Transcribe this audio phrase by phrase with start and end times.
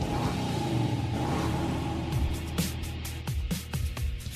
[0.00, 0.49] Thank you.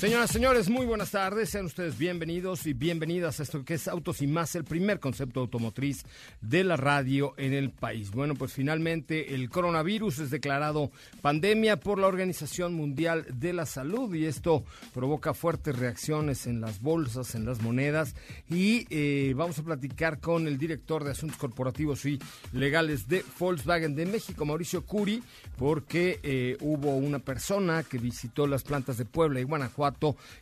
[0.05, 1.49] Señoras, señores, muy buenas tardes.
[1.49, 5.41] Sean ustedes bienvenidos y bienvenidas a esto que es Autos y Más, el primer concepto
[5.41, 6.05] automotriz
[6.43, 8.11] de la radio en el país.
[8.11, 10.91] Bueno, pues finalmente el coronavirus es declarado
[11.23, 16.83] pandemia por la Organización Mundial de la Salud y esto provoca fuertes reacciones en las
[16.83, 18.15] bolsas, en las monedas
[18.51, 22.19] y eh, vamos a platicar con el director de Asuntos Corporativos y
[22.53, 25.23] Legales de Volkswagen de México, Mauricio Curi,
[25.57, 29.94] porque eh, hubo una persona que visitó las plantas de Puebla y Guanajuato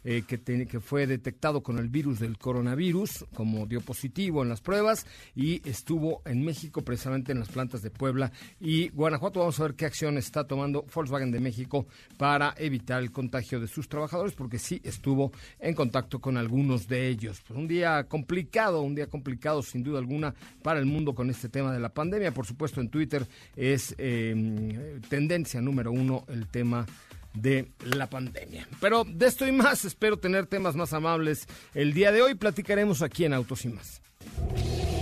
[0.05, 4.61] eh, que, que fue detectado con el virus del coronavirus, como dio positivo en las
[4.61, 9.41] pruebas, y estuvo en México, precisamente en las plantas de Puebla y Guanajuato.
[9.41, 11.87] Vamos a ver qué acción está tomando Volkswagen de México
[12.17, 17.09] para evitar el contagio de sus trabajadores, porque sí estuvo en contacto con algunos de
[17.09, 17.43] ellos.
[17.47, 21.49] Pues un día complicado, un día complicado sin duda alguna para el mundo con este
[21.49, 22.33] tema de la pandemia.
[22.33, 23.27] Por supuesto, en Twitter
[23.57, 26.87] es eh, tendencia número uno el tema
[27.35, 28.69] de la pandemia.
[28.81, 32.35] Pero de esto y más, espero tener temas más amables el día de hoy.
[32.35, 34.03] Platicaremos aquí en Autos y más.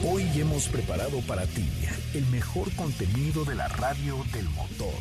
[0.06, 1.68] Hoy hemos preparado para ti
[2.14, 4.94] el mejor contenido de la radio del motor.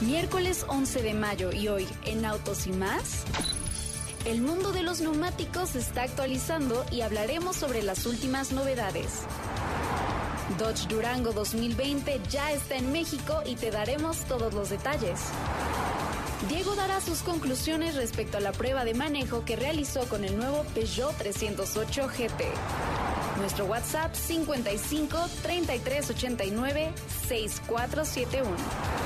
[0.00, 3.24] Miércoles 11 de mayo y hoy en Autos y más.
[4.24, 9.24] El mundo de los neumáticos se está actualizando y hablaremos sobre las últimas novedades.
[10.58, 15.20] Dodge Durango 2020 ya está en México y te daremos todos los detalles.
[16.48, 20.64] Diego dará sus conclusiones respecto a la prueba de manejo que realizó con el nuevo
[20.74, 22.44] Peugeot 308 GT.
[23.38, 26.92] Nuestro WhatsApp 55 33 89
[27.28, 28.99] 6471.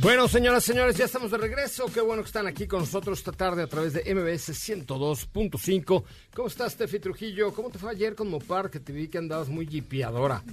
[0.00, 1.86] Bueno, señoras, señores, ya estamos de regreso.
[1.92, 6.04] Qué bueno que están aquí con nosotros esta tarde a través de MBS 102.5.
[6.32, 7.52] ¿Cómo estás, Tefi Trujillo?
[7.52, 8.70] ¿Cómo te fue ayer con Mopar?
[8.70, 10.44] Que te vi que andabas muy jipeadora.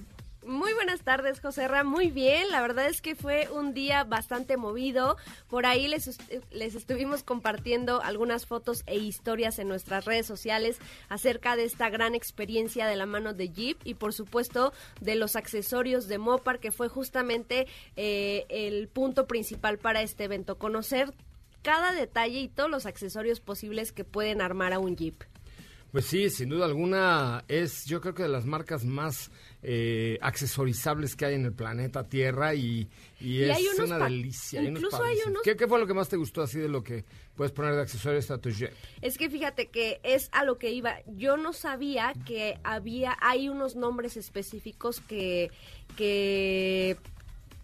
[0.45, 1.83] Muy buenas tardes, José Ra.
[1.83, 5.17] Muy bien, la verdad es que fue un día bastante movido.
[5.49, 6.19] Por ahí les,
[6.51, 10.77] les estuvimos compartiendo algunas fotos e historias en nuestras redes sociales
[11.09, 15.35] acerca de esta gran experiencia de la mano de Jeep y por supuesto de los
[15.35, 21.11] accesorios de Mopar, que fue justamente eh, el punto principal para este evento, conocer
[21.63, 25.23] cada detalle y todos los accesorios posibles que pueden armar a un Jeep.
[25.95, 29.31] Pues sí, sin duda alguna es yo creo que de las marcas más
[29.67, 32.87] eh, accesorizables que hay en el planeta Tierra y,
[33.19, 34.61] es una delicia.
[34.61, 35.41] Incluso hay unos...
[35.41, 37.03] ¿Qué, fue lo que más te gustó así de lo que
[37.35, 38.75] puedes poner de accesorios a tu jet?
[39.01, 40.97] Es que fíjate que es a lo que iba.
[41.07, 45.49] Yo no sabía que había, hay unos nombres específicos que,
[45.97, 46.97] que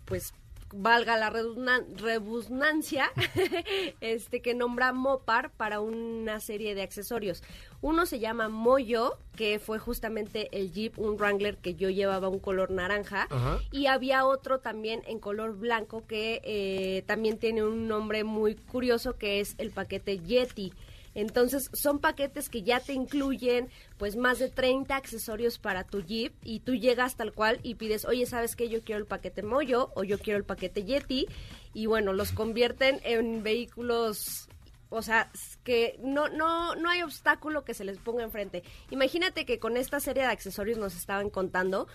[0.06, 0.33] pues
[0.73, 3.12] valga la redundancia,
[4.01, 7.44] este que nombra Mopar para una serie de accesorios.
[7.81, 12.39] Uno se llama Moyo, que fue justamente el Jeep, un Wrangler que yo llevaba un
[12.39, 13.27] color naranja,
[13.71, 19.18] y había otro también en color blanco que eh, también tiene un nombre muy curioso
[19.18, 20.73] que es el paquete Yeti.
[21.13, 26.34] Entonces son paquetes que ya te incluyen pues más de 30 accesorios para tu Jeep
[26.44, 28.69] y tú llegas tal cual y pides, oye, ¿sabes qué?
[28.69, 31.28] Yo quiero el paquete Moyo o yo quiero el paquete Yeti
[31.74, 34.48] y bueno, los convierten en vehículos
[34.94, 35.31] o sea,
[35.63, 38.62] que no, no, no hay obstáculo que se les ponga enfrente.
[38.90, 41.88] Imagínate que con esta serie de accesorios nos estaban contando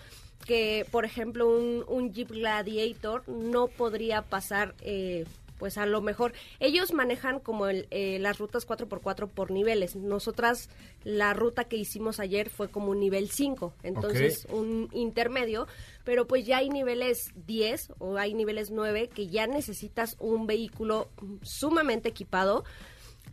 [0.47, 4.73] que, por ejemplo, un, un Jeep Gladiator no podría pasar...
[4.81, 5.25] Eh,
[5.57, 9.95] pues a lo mejor ellos manejan como el, eh, las rutas 4x4 por niveles.
[9.95, 10.69] Nosotras
[11.03, 15.67] la ruta que hicimos ayer fue como un nivel 5, entonces un intermedio,
[16.03, 21.09] pero pues ya hay niveles 10 o hay niveles 9 que ya necesitas un vehículo
[21.41, 22.63] sumamente equipado.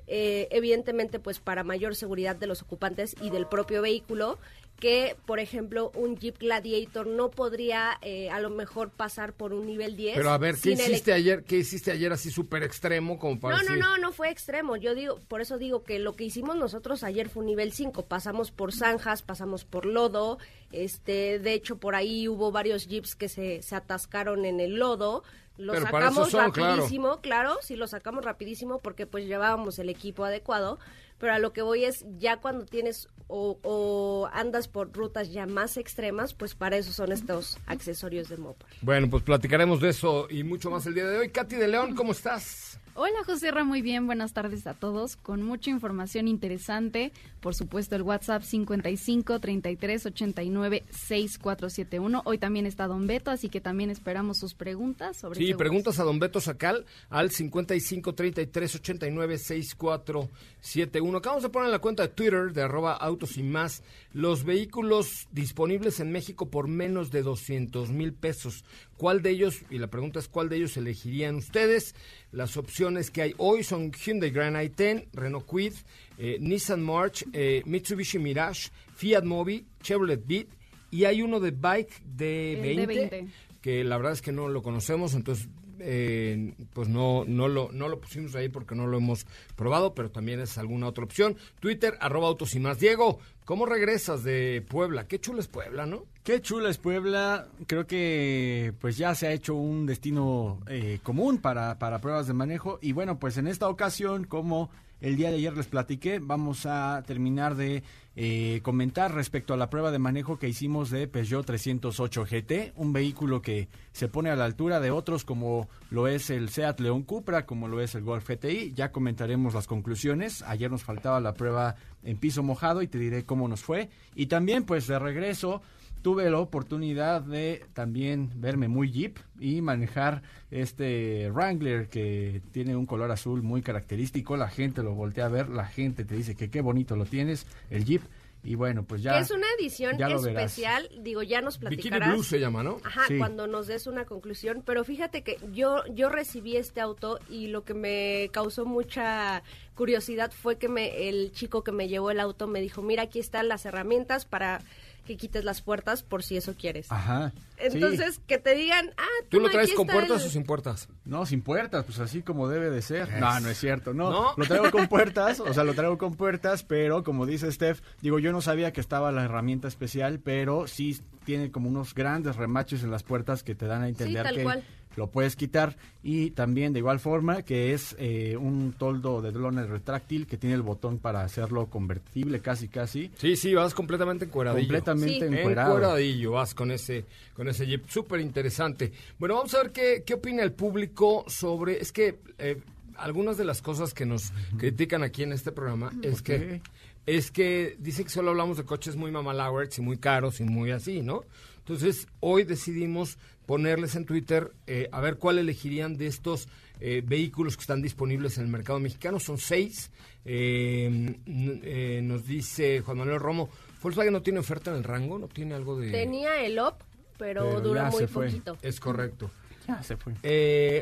[0.07, 4.39] Eh, evidentemente pues para mayor seguridad de los ocupantes y del propio vehículo
[4.79, 9.67] que, por ejemplo, un Jeep Gladiator no podría eh, a lo mejor pasar por un
[9.67, 10.17] nivel 10.
[10.17, 11.45] Pero a ver, ¿qué hiciste ayer?
[11.45, 14.77] ¿Qué hiciste ayer así súper extremo como para No, no, no, no fue extremo.
[14.77, 18.07] Yo digo, por eso digo que lo que hicimos nosotros ayer fue un nivel 5.
[18.07, 20.39] Pasamos por zanjas, pasamos por lodo.
[20.73, 25.23] Este, de hecho, por ahí hubo varios Jeeps que se, se atascaron en el lodo.
[25.57, 27.53] Lo sacamos rapidísimo, claro.
[27.53, 30.81] claro, sí lo sacamos rapidísimo porque pues llevábamos el equipo adecuado
[31.19, 35.77] pero a lo que voy es ya cuando tienes o, andas por rutas ya más
[35.77, 38.69] extremas, pues para eso son estos accesorios de Mopar.
[38.83, 41.31] Bueno, pues platicaremos de eso y mucho más el día de hoy.
[41.31, 42.79] Katy de León, ¿cómo estás?
[42.97, 47.11] Hola José Ra, muy bien, buenas tardes a todos, con mucha información interesante,
[47.41, 53.61] por supuesto el WhatsApp 55 33 89 6471, hoy también está Don Beto, así que
[53.61, 59.39] también esperamos sus preguntas sobre Sí, preguntas a Don Beto Sacal al 55 33 89
[59.39, 61.19] 6471.
[61.19, 63.83] Acabamos de poner en la cuenta de Twitter de arroba autos y más.
[64.13, 68.65] Los vehículos disponibles en México por menos de 200 mil pesos.
[68.97, 71.95] ¿Cuál de ellos, y la pregunta es cuál de ellos elegirían ustedes?
[72.33, 75.75] Las opciones que hay hoy son Hyundai Grand i10, Renault Kwid,
[76.19, 80.47] eh, Nissan March, eh, Mitsubishi Mirage, Fiat Mobi, Chevrolet Beat
[80.95, 83.27] y hay uno de bike de 20,
[83.61, 85.49] que la verdad es que no lo conocemos, entonces
[85.87, 90.11] eh, pues no, no, lo, no lo pusimos ahí porque no lo hemos probado, pero
[90.11, 91.37] también es alguna otra opción.
[91.61, 92.79] Twitter, arroba autos y más.
[92.79, 95.07] Diego, ¿cómo regresas de Puebla?
[95.07, 96.07] Qué chula es Puebla, ¿no?
[96.23, 97.49] Qué chula es Puebla.
[97.67, 102.33] Creo que pues ya se ha hecho un destino eh, común para, para pruebas de
[102.33, 102.79] manejo.
[102.81, 104.71] Y bueno, pues en esta ocasión, como
[105.05, 107.83] el día de ayer les platiqué, vamos a terminar de
[108.17, 112.95] eh, comentar respecto a la prueba de manejo que hicimos de Peugeot 308 GT, un
[112.95, 117.03] vehículo que se pone a la altura de otros como lo es el Seat León
[117.03, 118.73] Cupra, como lo es el Golf GTI.
[118.73, 120.41] Ya comentaremos las conclusiones.
[120.41, 123.91] Ayer nos faltaba la prueba en piso mojado y te diré cómo nos fue.
[124.15, 125.61] Y también pues de regreso
[126.05, 130.21] tuve la oportunidad de también verme muy Jeep y manejar
[130.51, 134.37] este Wrangler que tiene un color azul muy característico.
[134.37, 137.47] La gente lo voltea a ver, la gente te dice que qué bonito lo tienes,
[137.71, 138.03] el Jeep.
[138.43, 139.15] Y bueno, pues ya.
[139.15, 142.01] Que es una edición especial, digo, ya nos platicarás.
[142.01, 142.77] Bikini Blue se llama, ¿no?
[142.85, 144.63] Ajá, cuando nos des una conclusión.
[144.67, 149.43] Pero fíjate que yo, yo recibí este auto y lo que me causó mucha
[149.75, 153.21] curiosidad fue que me, el chico que me llevó el auto me dijo: Mira, aquí
[153.21, 154.61] están las herramientas para
[155.05, 156.91] que quites las puertas por si eso quieres.
[156.91, 157.33] Ajá.
[157.57, 160.89] Entonces, que te digan, ah, tú, lo traes con puertas o sin puertas?
[161.05, 163.21] No, sin puertas, pues así como debe de ser.
[163.21, 166.63] No, no es cierto, no, Lo traigo con puertas, o sea, lo traigo con puertas,
[166.65, 171.01] pero como dice Steph, digo, yo no sabía que estaba la herramienta especial, pero sí
[171.25, 174.63] tiene como unos grandes remaches en las puertas que te dan a entender que
[174.97, 179.65] lo puedes quitar y también de igual forma que es eh, un toldo de drone
[179.67, 183.11] retráctil que tiene el botón para hacerlo convertible casi casi.
[183.17, 184.67] Sí, sí, vas completamente encueradillo.
[184.67, 185.35] Completamente sí.
[185.35, 188.93] encueradillo vas con ese con ese Jeep, súper interesante.
[189.19, 192.61] Bueno, vamos a ver qué, qué opina el público sobre, es que eh,
[192.97, 196.61] algunas de las cosas que nos critican aquí en este programa es que
[197.07, 200.71] es que dice que solo hablamos de coches muy mamalowers y muy caros y muy
[200.71, 201.25] así, ¿no?
[201.67, 203.17] Entonces, hoy decidimos
[203.47, 206.47] ponerles en Twitter eh, a ver cuál elegirían de estos
[206.79, 209.19] eh, vehículos que están disponibles en el mercado mexicano.
[209.19, 209.91] Son seis.
[210.27, 213.49] Eh, nos dice Juan Manuel Romo,
[213.83, 215.91] Volkswagen no tiene oferta en el rango, no tiene algo de...
[215.91, 216.83] Tenía el OP,
[217.19, 218.59] pero, dura muy poquito.
[218.61, 219.31] Es correcto.
[219.67, 220.13] Ya se fue.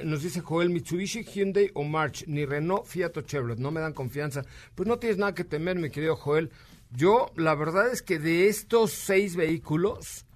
[0.05, 3.93] nos dice Joel Mitsubishi, Hyundai o March, ni Renault, Fiat o Chevrolet, no me dan
[3.93, 4.43] confianza.
[4.75, 6.51] Pues no tienes nada que temer, mi querido Joel.
[6.91, 10.27] Yo, la verdad es que de estos seis vehículos,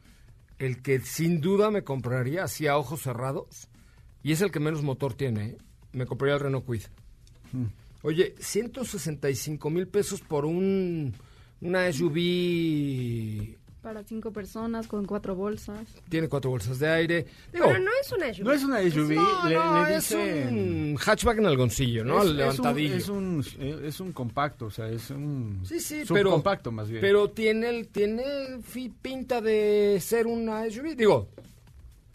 [0.58, 3.68] el que sin duda me compraría así a ojos cerrados,
[4.22, 5.58] y es el que menos motor tiene, ¿eh?
[5.92, 6.82] me compraría el Renault Quid.
[7.52, 7.66] Mm.
[8.02, 11.14] Oye, 165 mil pesos por un
[11.60, 15.86] una SUV para cinco personas con cuatro bolsas.
[16.08, 17.24] Tiene cuatro bolsas de aire.
[17.52, 18.44] Pero no es una SUV.
[18.44, 19.14] No es una SUV.
[19.14, 22.20] No, es un hatchback en algoncillo, ¿no?
[22.20, 22.96] Es, levantadillo.
[22.96, 27.00] Es un, es un, compacto, o sea, es un sí, sí, pero, compacto más bien.
[27.00, 28.24] Pero tiene, tiene
[29.00, 30.96] pinta de ser una SUV.
[30.96, 31.28] Digo,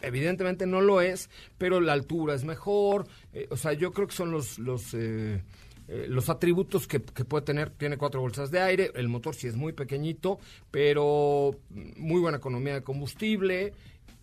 [0.02, 3.06] evidentemente no lo es, pero la altura es mejor.
[3.32, 4.58] Eh, o sea, yo creo que son los...
[4.58, 5.40] los eh,
[5.88, 7.70] eh, los atributos que, que puede tener.
[7.70, 10.38] Tiene cuatro bolsas de aire, el motor sí es muy pequeñito,
[10.70, 11.56] pero
[11.96, 13.72] muy buena economía de combustible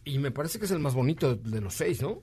[0.05, 2.21] y me parece que es el más bonito de los seis, ¿no?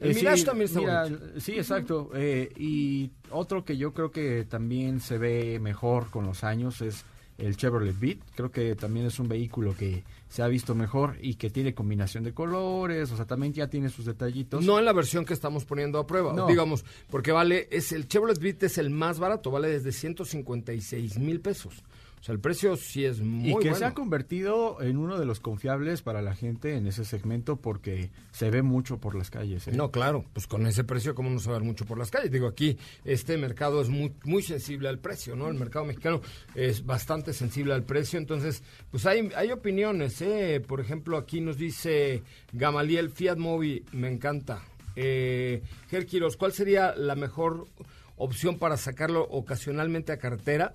[0.00, 1.40] El Eh, Mirage sí, también está mira, bonito.
[1.40, 2.10] Sí, exacto.
[2.14, 7.04] Eh, y otro que yo creo que también se ve mejor con los años es
[7.42, 8.18] el Chevrolet Beat.
[8.34, 12.24] Creo que también es un vehículo que se ha visto mejor y que tiene combinación
[12.24, 14.64] de colores, o sea, también ya tiene sus detallitos.
[14.64, 16.46] No en la versión que estamos poniendo a prueba, No.
[16.46, 21.40] digamos, porque vale, es el Chevrolet Beat es el más barato, vale desde 156 mil
[21.40, 21.82] pesos.
[22.22, 23.74] O sea, el precio sí es muy y que bueno.
[23.74, 28.10] se ha convertido en uno de los confiables para la gente en ese segmento porque
[28.30, 29.66] se ve mucho por las calles.
[29.66, 29.72] ¿eh?
[29.74, 32.12] No, claro, pues con ese precio, ¿cómo no se va a ver mucho por las
[32.12, 32.30] calles?
[32.30, 35.48] Digo, aquí este mercado es muy, muy sensible al precio, ¿no?
[35.48, 36.20] El mercado mexicano
[36.54, 38.62] es bastante sensible al precio, entonces,
[38.92, 40.62] pues hay, hay opiniones, ¿eh?
[40.64, 44.62] Por ejemplo, aquí nos dice Gamaliel Fiat Mobi, me encanta.
[44.94, 45.60] Eh,
[45.90, 47.66] Ger Quiroz, ¿cuál sería la mejor
[48.14, 50.72] opción para sacarlo ocasionalmente a carretera?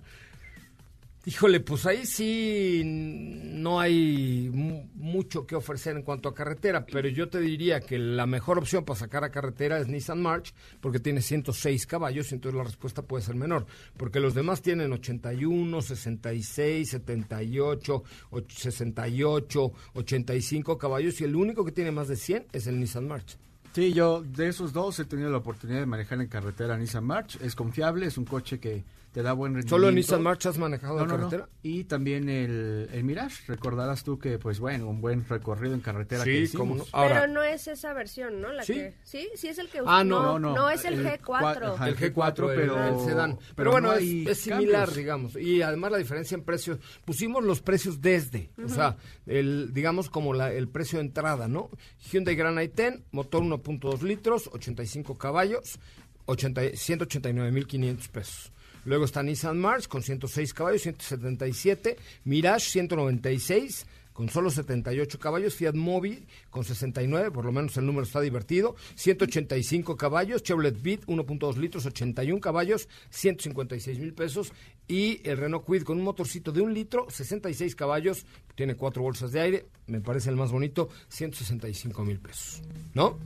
[1.29, 7.09] Híjole, pues ahí sí no hay mu- mucho que ofrecer en cuanto a carretera, pero
[7.09, 10.99] yo te diría que la mejor opción para sacar a carretera es Nissan March, porque
[11.01, 13.65] tiene 106 caballos, y entonces la respuesta puede ser menor,
[13.97, 21.73] porque los demás tienen 81, 66, 78, och- 68, 85 caballos, y el único que
[21.73, 23.37] tiene más de 100 es el Nissan March.
[23.73, 27.37] Sí, yo de esos dos he tenido la oportunidad de manejar en carretera Nissan March.
[27.41, 29.75] Es confiable, es un coche que te da buen rendimiento.
[29.75, 31.19] ¿Solo el Nissan March has manejado No, en no, no.
[31.29, 31.49] carretera?
[31.63, 33.45] Y también el, el Mirage.
[33.47, 36.77] Recordarás tú que, pues bueno, un buen recorrido en carretera Sí, que hicimos.
[36.77, 36.85] no.
[36.91, 38.51] Ahora- Pero no es esa versión, ¿no?
[38.51, 38.73] La ¿Sí?
[38.73, 41.21] que sí, sí es el que Ah, no, no, no, no es el, el G4.
[41.23, 43.37] cua- ajá, el G4, pero- pero el sedán.
[43.37, 44.95] Pero, pero bueno, no es, es similar, cambios.
[44.95, 45.35] digamos.
[45.37, 50.33] Y además la diferencia en precios, pusimos los precios desde, o sea, el, digamos como
[50.33, 51.71] la, el precio de entrada, ¿no?
[52.11, 55.79] Hyundai Grand i10, motor 1.2 litros, 85 caballos,
[56.25, 58.51] 80 189.500 pesos.
[58.87, 65.75] Luego está Nissan March con 106 caballos, 177, Mirage 196 con solo 78 caballos, Fiat
[65.75, 71.57] Mobi con 69, por lo menos el número está divertido, 185 caballos, Chevrolet Beat 1.2
[71.57, 74.53] litros, 81 caballos, 156 mil pesos
[74.87, 78.25] y el Renault Kwid con un motorcito de un litro, 66 caballos,
[78.55, 82.61] tiene cuatro bolsas de aire, me parece el más bonito, 165 mil pesos,
[82.93, 83.19] ¿no?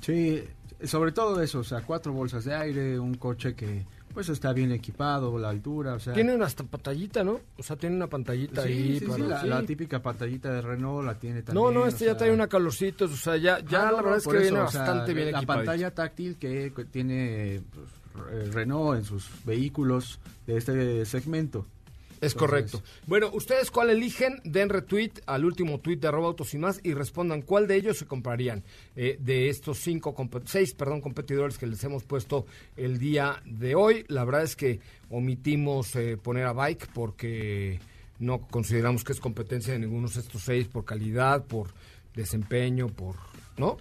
[0.00, 0.42] Sí,
[0.82, 4.70] sobre todo eso, o sea, cuatro bolsas de aire, un coche que pues está bien
[4.72, 6.12] equipado, la altura, o sea...
[6.14, 7.40] Tiene una hasta pantallita, ¿no?
[7.58, 8.92] O sea, tiene una pantallita Sí, ahí.
[8.94, 9.48] sí, sí, para- la, sí.
[9.48, 11.64] la típica pantallita de Renault la tiene también.
[11.64, 14.16] No, no, este ya sea- trae una calorcito, o sea, ya, ya Ah, la verdad
[14.18, 15.64] es que eso, viene o sea, bastante bien La equipadito.
[15.66, 17.86] pantalla táctil que que tiene pues,
[18.26, 21.66] Re- Renault en sus vehículos de este segmento.
[22.24, 22.82] Es Entonces- correcto.
[23.06, 24.40] Bueno, ¿ustedes cuál eligen?
[24.44, 27.98] Den retweet al último tweet de arroba autos y más y respondan cuál de ellos
[27.98, 28.62] se comprarían
[28.96, 30.14] eh, de estos cinco,
[30.46, 34.04] seis, perdón, competidores que les hemos puesto el día de hoy.
[34.08, 37.80] La verdad es que omitimos eh, poner a Bike porque
[38.18, 41.68] no consideramos que es competencia de ninguno de estos seis por calidad, por
[42.14, 43.16] desempeño, por,
[43.56, 43.76] ¿no?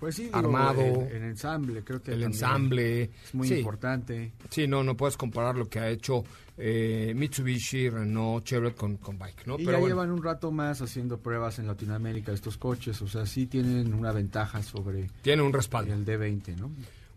[0.00, 0.80] Pues sí, digo, Armado.
[0.82, 3.02] El, el ensamble, creo que El ensamble.
[3.24, 3.54] es muy sí.
[3.56, 4.32] importante.
[4.50, 6.22] Sí, no, no puedes comparar lo que ha hecho
[6.58, 9.54] eh, Mitsubishi, Renault, Chevrolet con, con Bike, ¿no?
[9.54, 9.94] y Pero ya bueno.
[9.94, 14.12] llevan un rato más haciendo pruebas en Latinoamérica estos coches, o sea, sí tienen una
[14.12, 15.92] ventaja sobre Tiene un respaldo.
[15.94, 16.70] el D20, ¿no?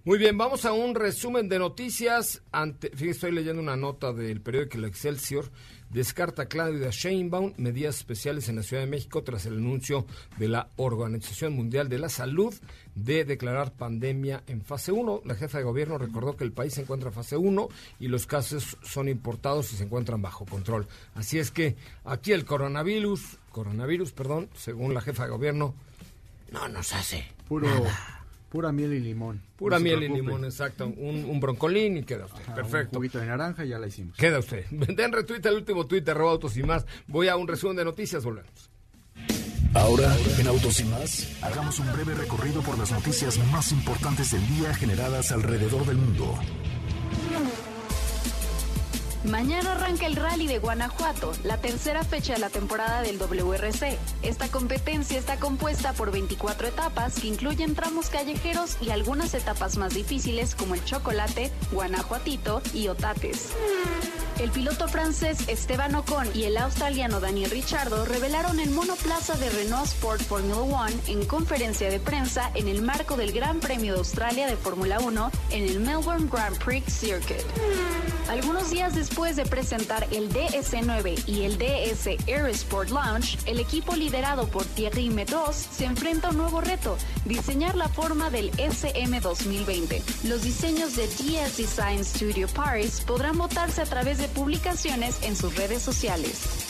[0.05, 2.41] Muy bien, vamos a un resumen de noticias.
[2.53, 5.51] Ante, fíjate, estoy leyendo una nota del periódico El Excelsior.
[5.89, 10.05] Descarta Claudia Sheinbaum medidas especiales en la Ciudad de México tras el anuncio
[10.37, 12.53] de la Organización Mundial de la Salud
[12.95, 15.21] de declarar pandemia en fase 1.
[15.25, 17.69] La jefa de gobierno recordó que el país se encuentra en fase 1
[17.99, 20.87] y los casos son importados y se encuentran bajo control.
[21.15, 25.73] Así es que aquí el coronavirus, coronavirus, perdón, según la jefa de gobierno,
[26.51, 27.67] no nos hace Puro,
[28.49, 29.41] pura miel y limón.
[29.55, 30.87] Pura No miel y limón, exacto.
[30.87, 32.41] Un, un broncolín y queda usted.
[32.41, 32.97] Ajá, Un Perfecto.
[32.97, 34.17] juguito de naranja y ya la hicimos.
[34.17, 34.65] Queda usted.
[34.71, 36.85] Den retweet al último tweet de arroba autos y más.
[37.07, 38.69] Voy a un resumen de noticias, volvemos.
[39.75, 44.47] Ahora, en Autos y más, hagamos un breve recorrido por las noticias más importantes del
[44.47, 46.39] día generadas alrededor del mundo.
[49.25, 53.97] Mañana arranca el Rally de Guanajuato, la tercera fecha de la temporada del WRC.
[54.21, 59.93] Esta competencia está compuesta por 24 etapas que incluyen tramos callejeros y algunas etapas más
[59.93, 63.49] difíciles como el chocolate, guanajuatito y otates.
[64.39, 69.87] El piloto francés Esteban Ocon y el australiano Daniel Ricciardo revelaron el monoplaza de Renault
[69.87, 74.47] Sport Formula One en conferencia de prensa en el marco del Gran Premio de Australia
[74.47, 77.43] de Fórmula 1 en el Melbourne Grand Prix Circuit.
[78.29, 83.95] Algunos días después de presentar el DS9 y el DS Air Sport Launch, el equipo
[83.95, 89.19] liderado por Thierry Medos se enfrenta a un nuevo reto, diseñar la forma del SM
[89.19, 90.03] 2020.
[90.25, 95.55] Los diseños de DS Design Studio Paris podrán votarse a través de publicaciones en sus
[95.55, 96.69] redes sociales.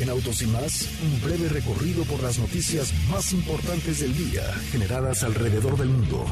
[0.00, 5.22] En Autos y más, un breve recorrido por las noticias más importantes del día generadas
[5.22, 6.26] alrededor del mundo.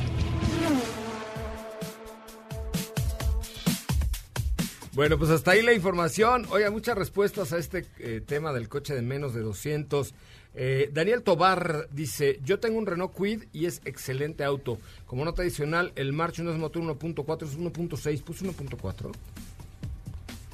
[4.93, 6.47] Bueno, pues hasta ahí la información.
[6.51, 10.15] Oiga, muchas respuestas a este eh, tema del coche de menos de 200.
[10.57, 14.79] Eh, Daniel Tobar dice, yo tengo un Renault Quid y es excelente auto.
[15.07, 18.23] Como nota adicional, el March no es motor 1.4, es 1.6.
[18.23, 19.13] ¿Puso 1.4?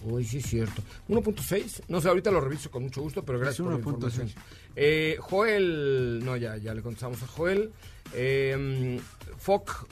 [0.02, 0.82] Uy, sí es cierto.
[1.10, 1.82] 1.6.
[1.88, 3.84] No sé, ahorita lo reviso con mucho gusto, pero gracias por la 1.6.
[3.84, 4.30] información.
[4.74, 7.70] Eh, Joel, no, ya, ya le contestamos a Joel.
[8.14, 8.98] Eh,
[9.38, 9.86] Foc,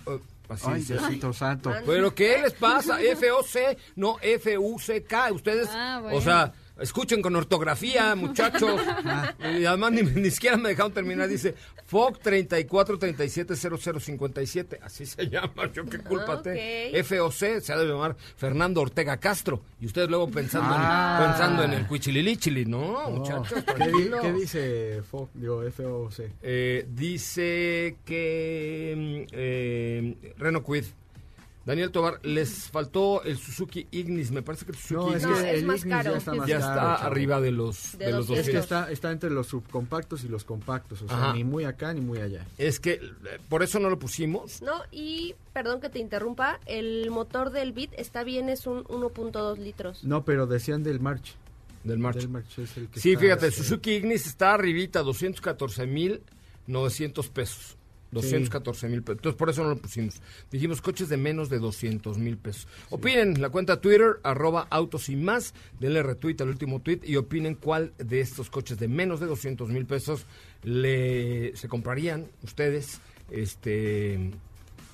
[0.48, 0.94] así Ay, dice.
[0.94, 1.70] Diosito santo.
[1.84, 3.02] Pero ¿qué les pasa?
[3.02, 5.32] F-O-C, no F-U-C-K.
[5.32, 6.16] Ustedes, Ah, bueno.
[6.16, 8.80] o sea, escuchen con ortografía, muchachos.
[9.58, 11.28] y además ni, ni siquiera me dejaron terminar.
[11.28, 11.54] Dice
[11.86, 14.78] FOC 34370057.
[14.82, 15.70] Así se llama.
[15.72, 16.88] Yo qué culpa Ah, te.
[16.90, 16.94] ok.
[16.96, 19.62] F-O-C se ha de llamar Fernando Ortega Castro.
[19.80, 21.20] Y ustedes luego pensando, Ah.
[21.24, 22.64] en, pensando en el cuichililichili.
[22.66, 23.10] No, No.
[23.10, 24.20] muchachos, ¿Qué, di- tranquilos.
[24.20, 26.30] qué dice FO, digo, FOC?
[26.42, 30.84] Eh, dice que mm, eh, Renault Quid.
[31.68, 34.30] Daniel Tobar, les faltó el Suzuki Ignis.
[34.32, 36.10] Me parece que el Suzuki No, Ignis No, que es el más Ignis caro.
[36.12, 37.06] ya está más ya caro, está chavo.
[37.10, 38.62] arriba de los, De de los los Es que 200.
[38.64, 41.32] está, está entre los subcompactos y los compactos, o sea, Ajá.
[41.34, 42.46] ni muy acá ni muy allá.
[42.56, 43.00] Es que eh,
[43.48, 44.62] por eso no lo pusimos.
[44.62, 49.58] No, y perdón que te interrumpa, el motor del Beat está bien, es un 1.2
[49.58, 50.02] litros.
[50.04, 51.34] No, pero decían del March.
[51.84, 52.16] Del March.
[52.16, 57.76] Del March es el que Sí, está, fíjate, el Suzuki Ignis está arribita, 214.900 pesos.
[58.10, 59.18] 214 mil pesos.
[59.18, 60.20] Entonces, por eso no lo pusimos.
[60.50, 62.66] Dijimos coches de menos de 200 mil pesos.
[62.90, 65.54] Opinen, la cuenta Twitter, arroba autos y más.
[65.80, 69.68] Denle retweet al último tweet y opinen cuál de estos coches de menos de 200
[69.70, 70.26] mil pesos
[70.62, 73.00] le, se comprarían ustedes.
[73.30, 74.32] Este.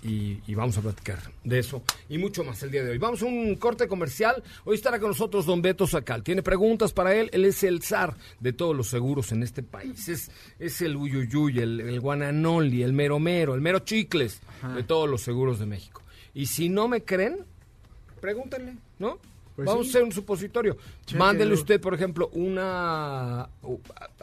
[0.04, 2.98] Y, y vamos a platicar de eso y mucho más el día de hoy.
[2.98, 4.42] Vamos a un corte comercial.
[4.66, 6.22] Hoy estará con nosotros don Beto Sacal.
[6.22, 7.30] Tiene preguntas para él.
[7.32, 10.08] Él es el zar de todos los seguros en este país.
[10.10, 14.40] Es, es el uyuyuy, el, el guananoli, el meromero, el mero chicles
[14.74, 16.02] de todos los seguros de México.
[16.34, 17.38] Y si no me creen,
[18.20, 19.18] pregúntenle, ¿no?
[19.56, 19.88] Pues Vamos sí.
[19.88, 20.76] a hacer un supositorio.
[21.06, 21.24] Chéquenlo.
[21.24, 23.42] Mándele usted, por ejemplo, una...
[23.42, 23.48] A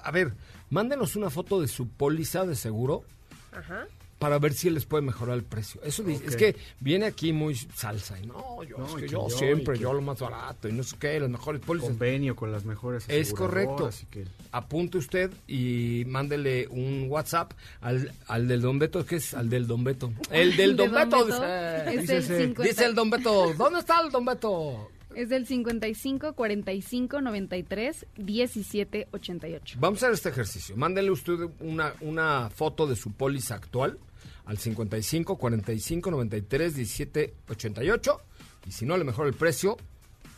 [0.04, 0.34] a ver,
[0.70, 3.04] mándenos una foto de su póliza de seguro
[3.52, 3.88] Ajá.
[4.22, 5.82] Para ver si les puede mejorar el precio.
[5.84, 9.28] Eso dice- es que viene aquí muy salsa y no, yo, No, es que yo
[9.28, 11.90] yo, siempre, yo lo más barato y no sé qué, las mejores pólizas.
[11.90, 13.90] convenio con las mejores Es correcto.
[14.12, 19.50] que- Apunte usted y mándele un WhatsApp al, al del Don Beto, que es al
[19.50, 20.14] del Don Beto.
[20.30, 23.54] El del De Don Beto, dice, es dice, el ese- 50 dice el Don Beto.
[23.58, 24.92] ¿Dónde está el Don Beto?
[25.16, 29.78] Es del 55 45 93 17 88.
[29.82, 30.78] Vamos a hacer este ejercicio.
[30.78, 33.98] Mándele usted una, una foto de su póliza actual
[34.52, 38.22] al 55 45 93 17 88
[38.68, 39.78] y si no le mejora el precio,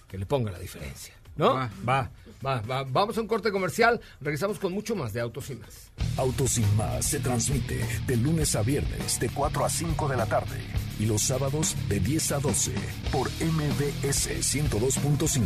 [0.08, 1.16] que le ponga la diferencia.
[1.36, 1.56] ¿no?
[1.56, 1.72] Va.
[1.88, 2.12] Va,
[2.46, 2.84] va, va.
[2.84, 4.00] Vamos a un corte comercial.
[4.22, 5.92] Regresamos con mucho más de Autos y Más.
[6.16, 10.28] Autos sin más se transmite de lunes a viernes de 4 a 5 de la
[10.28, 10.62] tarde
[11.00, 12.72] y los sábados de 10 a 12
[13.12, 15.42] por MBS 102.5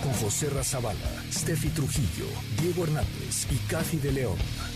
[0.00, 2.26] con José Razabala, Steffi Trujillo,
[2.62, 4.75] Diego Hernández y Kathy de León.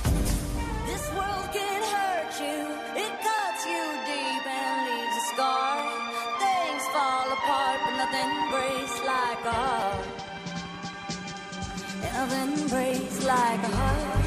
[12.21, 14.25] Nothing breaks like a heart.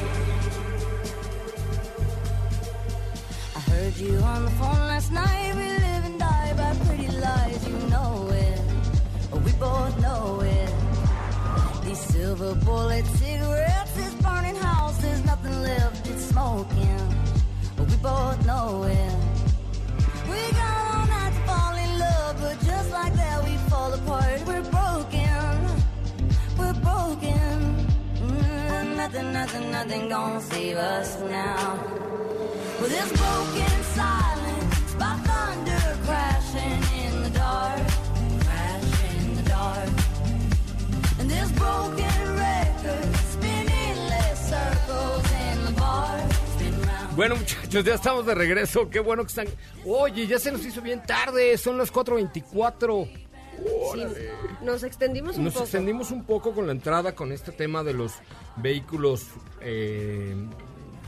[3.55, 5.55] I heard you on the phone last night.
[5.55, 8.59] We live and die by pretty lies, you know it.
[9.31, 10.71] Oh, we both know it.
[11.85, 16.99] These silver bullet cigarettes, this burning house, there's nothing left, it's smoking.
[17.77, 19.15] But we both know it.
[20.31, 24.45] We got all night to fall in love, but just like that we fall apart.
[24.45, 24.74] We're
[29.23, 31.95] nothing, nothing, gonna save us now.
[47.15, 48.89] Bueno, muchachos, ya estamos de regreso.
[48.89, 49.47] Qué bueno que están.
[49.85, 51.57] Oye, ya se nos hizo bien tarde.
[51.57, 53.24] Son las 4.24.
[53.93, 54.03] Sí,
[54.61, 55.63] nos extendimos un Nos poco.
[55.65, 58.13] extendimos un poco con la entrada con este tema de los
[58.57, 59.27] vehículos
[59.61, 60.35] eh,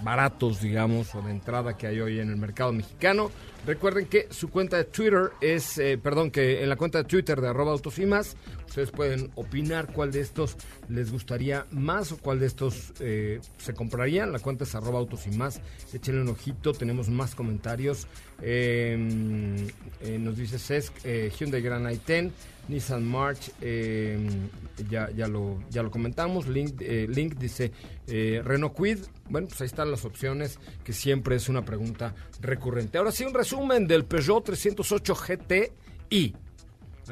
[0.04, 3.32] baratos, digamos, o de entrada que hay hoy en el mercado mexicano.
[3.66, 7.42] Recuerden que su cuenta de Twitter es, eh, perdón, que en la cuenta de Twitter
[7.42, 10.56] de arroba autos y más, ustedes pueden opinar cuál de estos
[10.88, 14.32] les gustaría más o cuál de estos eh, se comprarían.
[14.32, 15.60] La cuenta es arroba autos y más.
[15.94, 18.08] Échenle un ojito, tenemos más comentarios.
[18.42, 19.68] Eh,
[20.02, 20.94] eh, nos dice Cesc,
[21.38, 22.32] Hyundai Grand i10,
[22.68, 24.18] Nissan March, eh,
[24.90, 26.48] ya, ya, lo, ya lo comentamos.
[26.48, 27.72] Link, eh, Link dice
[28.08, 29.00] eh, Renault Quid.
[29.30, 32.98] Bueno, pues ahí están las opciones, que siempre es una pregunta recurrente.
[32.98, 36.36] Ahora sí, un resumen del Peugeot 308 GTI.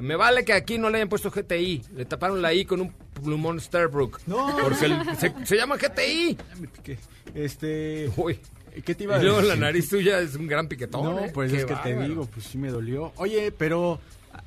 [0.02, 1.82] Me vale que aquí no le hayan puesto GTI.
[1.96, 2.92] Le taparon la I con un
[3.24, 4.20] plumón Starbrook.
[4.28, 4.54] No.
[4.62, 6.38] Porque el- se, se llama GTI.
[7.34, 8.38] Este, Uy.
[8.84, 9.62] ¿qué te iba a Y luego la decir?
[9.62, 11.04] nariz tuya es un gran piquetón.
[11.04, 11.32] No, ¿eh?
[11.34, 13.14] pues Qué es que te digo, pues sí me dolió.
[13.16, 14.00] Oye, pero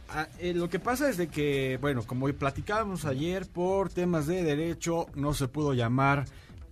[0.08, 4.26] a- a- eh, lo que pasa es de que, bueno, como platicábamos ayer, por temas
[4.26, 6.24] de derecho no se pudo llamar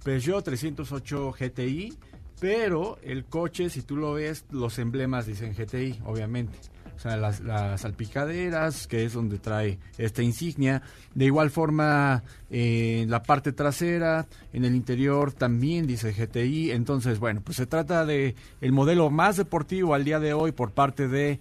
[0.05, 1.95] Peugeot 308 GTI,
[2.41, 6.59] pero el coche, si tú lo ves, los emblemas dicen GTI, obviamente.
[6.95, 10.81] O sea, las, las salpicaderas, que es donde trae esta insignia.
[11.15, 16.71] De igual forma, eh, en la parte trasera, en el interior también dice GTI.
[16.71, 20.71] Entonces, bueno, pues se trata de el modelo más deportivo al día de hoy por
[20.73, 21.39] parte de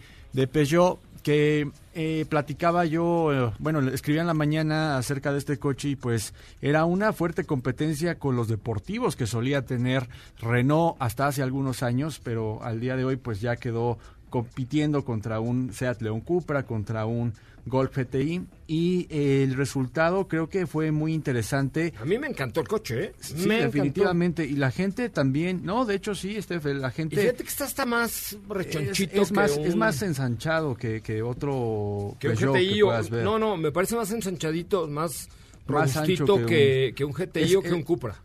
[0.52, 5.90] Peugeot que eh, platicaba yo, eh, bueno, escribía en la mañana acerca de este coche
[5.90, 10.08] y pues era una fuerte competencia con los deportivos que solía tener
[10.38, 13.98] Renault hasta hace algunos años, pero al día de hoy pues ya quedó
[14.30, 17.34] compitiendo contra un Seat León Cupra, contra un
[17.67, 21.93] Golf GTI y el resultado creo que fue muy interesante.
[21.99, 23.13] A mí me encantó el coche, ¿eh?
[23.19, 23.63] Sí, me encantó.
[23.65, 24.45] definitivamente.
[24.45, 27.15] Y la gente también, no, de hecho sí, Steph, la Y gente...
[27.17, 31.21] fíjate que está hasta más rechonchito es que más, un, es más ensanchado que, que
[31.21, 32.73] otro que un GTI.
[32.75, 33.23] que o- puedas ver.
[33.23, 35.28] no, no, me parece más ensanchadito, más
[35.67, 38.15] Más ancho robustito que que, un- que un GTI Es- o que un Cupra.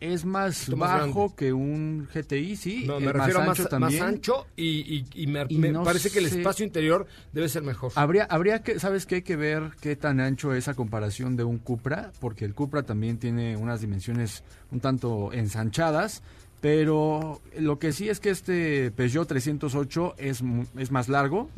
[0.00, 2.84] Es más bajo que un GTI, sí.
[2.86, 4.02] No, me refiero más, ancho más también.
[4.02, 4.64] ancho y,
[4.96, 7.92] y- y me, Y me no parece que el sé- espacio interior debe ser mejor.
[7.96, 9.16] Habría, habría que, ¿sabes qué?
[9.16, 12.82] Hay que ver qué tan ancho es a comparación de un Cupra, porque el Cupra
[12.82, 16.22] también tiene unas dimensiones un tanto ensanchadas,
[16.62, 20.42] pero lo que sí es que este Peugeot 308 es,
[20.78, 21.48] es más largo,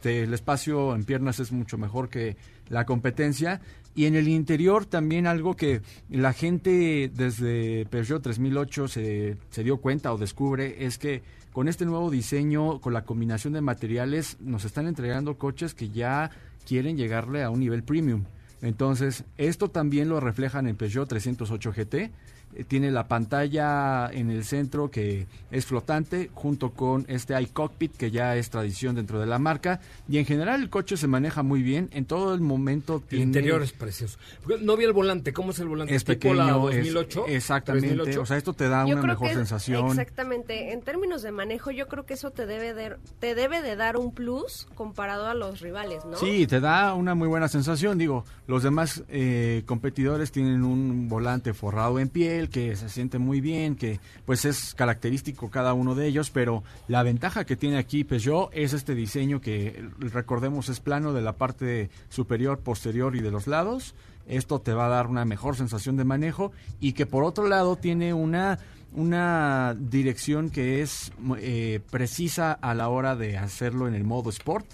[0.00, 2.36] te- el espacio en piernas es mucho mejor que
[2.68, 3.60] la competencia,
[3.94, 9.78] y en el interior también algo que la gente desde Peugeot 3008 se, se dio
[9.78, 14.64] cuenta o descubre es que con este nuevo diseño, con la combinación de materiales, nos
[14.64, 16.30] están entregando coches que ya
[16.64, 18.24] quieren llegarle a un nivel premium.
[18.62, 22.10] Entonces, esto también lo reflejan en Peugeot 308 GT.
[22.54, 28.10] Eh, Tiene la pantalla en el centro que es flotante, junto con este iCockpit que
[28.10, 29.80] ya es tradición dentro de la marca.
[30.08, 31.88] Y en general el coche se maneja muy bien.
[31.92, 33.24] En todo el momento el tiene...
[33.24, 34.18] interior es precioso.
[34.62, 35.94] No vi el volante, ¿cómo es el volante?
[35.94, 37.24] es ¿Tipo la pequeño, es- 2008?
[37.28, 37.86] exactamente.
[37.88, 38.20] 3008?
[38.22, 39.86] O sea, esto te da Yo una mejor que sensación.
[39.88, 40.72] Exactamente.
[40.72, 43.96] En términos de manejo, yo creo que eso te debe de, te debe de dar
[43.96, 46.16] un plus comparado a los rivales, ¿no?
[46.16, 47.96] Sí, te da una muy buena sensación.
[47.98, 53.40] Digo, los demás eh, competidores tienen un volante forrado en piel que se siente muy
[53.40, 58.04] bien, que pues es característico cada uno de ellos, pero la ventaja que tiene aquí
[58.04, 63.30] Peugeot es este diseño que recordemos es plano de la parte superior, posterior y de
[63.30, 63.94] los lados.
[64.26, 67.76] Esto te va a dar una mejor sensación de manejo y que por otro lado
[67.76, 68.58] tiene una
[68.92, 74.66] una dirección que es eh, precisa a la hora de hacerlo en el modo sport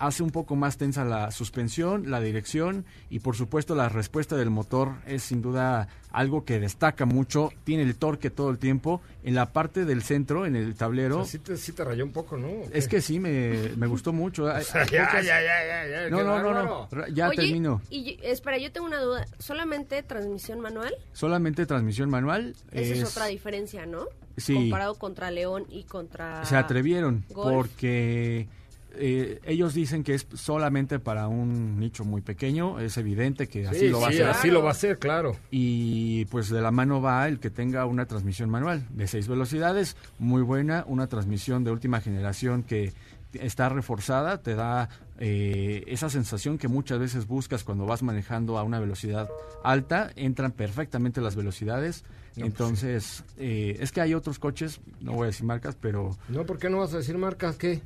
[0.00, 4.48] hace un poco más tensa la suspensión, la dirección y por supuesto la respuesta del
[4.50, 9.34] motor es sin duda algo que destaca mucho, tiene el torque todo el tiempo, en
[9.36, 12.12] la parte del centro, en el tablero, O sea, sí, te, sí te rayó un
[12.12, 12.48] poco, ¿no?
[12.48, 14.48] ¿O es que sí me, me gustó mucho.
[14.52, 17.28] Hay- O sea, hay ya, pocas- ya, ya, ya, ya, No, no, no, no, ya
[17.28, 17.80] Oye, termino.
[17.90, 19.26] Y espera, yo tengo una duda.
[19.38, 20.92] ¿Solamente transmisión manual?
[21.12, 22.56] Solamente transmisión manual.
[22.72, 24.06] Esa es, es- otra diferencia, ¿no?
[24.38, 24.54] Sí.
[24.54, 26.44] Comparado contra León y contra...
[26.46, 27.54] se atrevieron Golf.
[27.54, 28.48] porque
[28.94, 33.80] eh, ellos dicen que es solamente para un nicho muy pequeño, es evidente que así
[33.80, 34.28] Sí, lo va a hacer.
[34.28, 35.36] así lo va a hacer, claro.
[35.50, 39.96] y pues de la mano va el que tenga una transmisión manual de seis velocidades,
[40.18, 42.92] muy buena, una transmisión de última generación que
[43.32, 44.88] está reforzada, te da
[45.20, 49.28] eh, esa sensación que muchas veces buscas cuando vas manejando a una velocidad
[49.62, 52.04] alta, entran perfectamente las velocidades.
[52.36, 56.16] Entonces, eh, es que hay otros coches, no voy a decir marcas, pero...
[56.28, 57.56] No, ¿por qué no vas a decir marcas?
[57.56, 57.82] ¿Qué?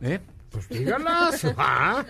[0.00, 0.20] ¿Eh?
[0.50, 1.44] Pues dígalas.
[1.56, 2.04] Ah,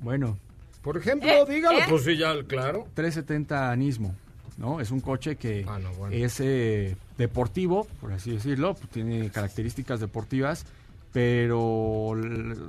[0.00, 0.38] Bueno,
[0.82, 1.78] Por ejemplo, Eh, dígalo.
[1.78, 1.84] eh.
[1.88, 2.86] Pues sí, ya, claro.
[2.94, 4.14] 370 Nismo,
[4.56, 4.80] ¿no?
[4.80, 6.14] Es un coche que Ah, no, bueno.
[6.16, 10.64] es eh, deportivo, por así decirlo, pues, tiene características deportivas,
[11.12, 12.14] pero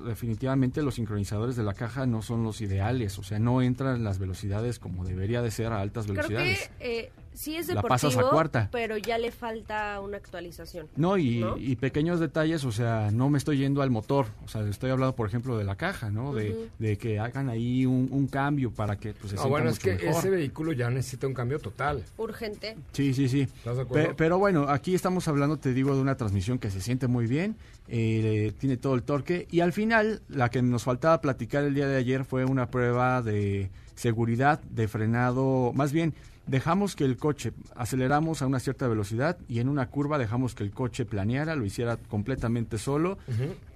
[0.06, 4.20] definitivamente los sincronizadores de la caja no son los ideales, o sea, no entran las
[4.20, 6.70] velocidades como debería de ser a altas Creo velocidades.
[6.80, 8.70] que eh, sí es La deportivo, pasas a cuarta.
[8.72, 10.88] pero ya le falta una actualización.
[10.96, 11.58] No, y, ¿no?
[11.58, 15.16] y pequeños detalles, o sea, no me estoy yendo al motor, o sea, estoy hablando,
[15.16, 16.34] por ejemplo, de la caja, ¿no?
[16.34, 19.70] de, de que hagan ahí un, un cambio para que pues, se Ah, sienta bueno,
[19.70, 20.10] es que mejor.
[20.10, 22.04] ese vehículo ya necesita un cambio total.
[22.18, 22.76] Urgente.
[22.94, 23.42] Sí, sí, sí.
[23.42, 24.08] ¿Estás de acuerdo?
[24.10, 27.28] Pe- pero bueno, aquí estamos hablando, te digo, de una transmisión que se siente muy
[27.28, 27.56] bien,
[27.88, 31.88] eh, tiene todo el torque y al final la que nos faltaba platicar el día
[31.88, 36.14] de ayer fue una prueba de seguridad, de frenado, más bien
[36.48, 40.64] dejamos que el coche, aceleramos a una cierta velocidad y en una curva dejamos que
[40.64, 43.18] el coche planeara, lo hiciera completamente solo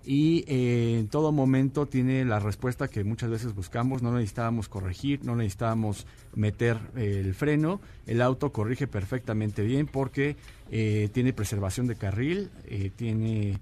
[0.06, 5.23] y eh, en todo momento tiene la respuesta que muchas veces buscamos, no necesitábamos corregir,
[5.23, 10.36] no necesitábamos meter eh, el freno, el auto corrige perfectamente bien porque
[10.69, 12.49] eh, tiene preservación de carril,
[12.95, 13.60] tiene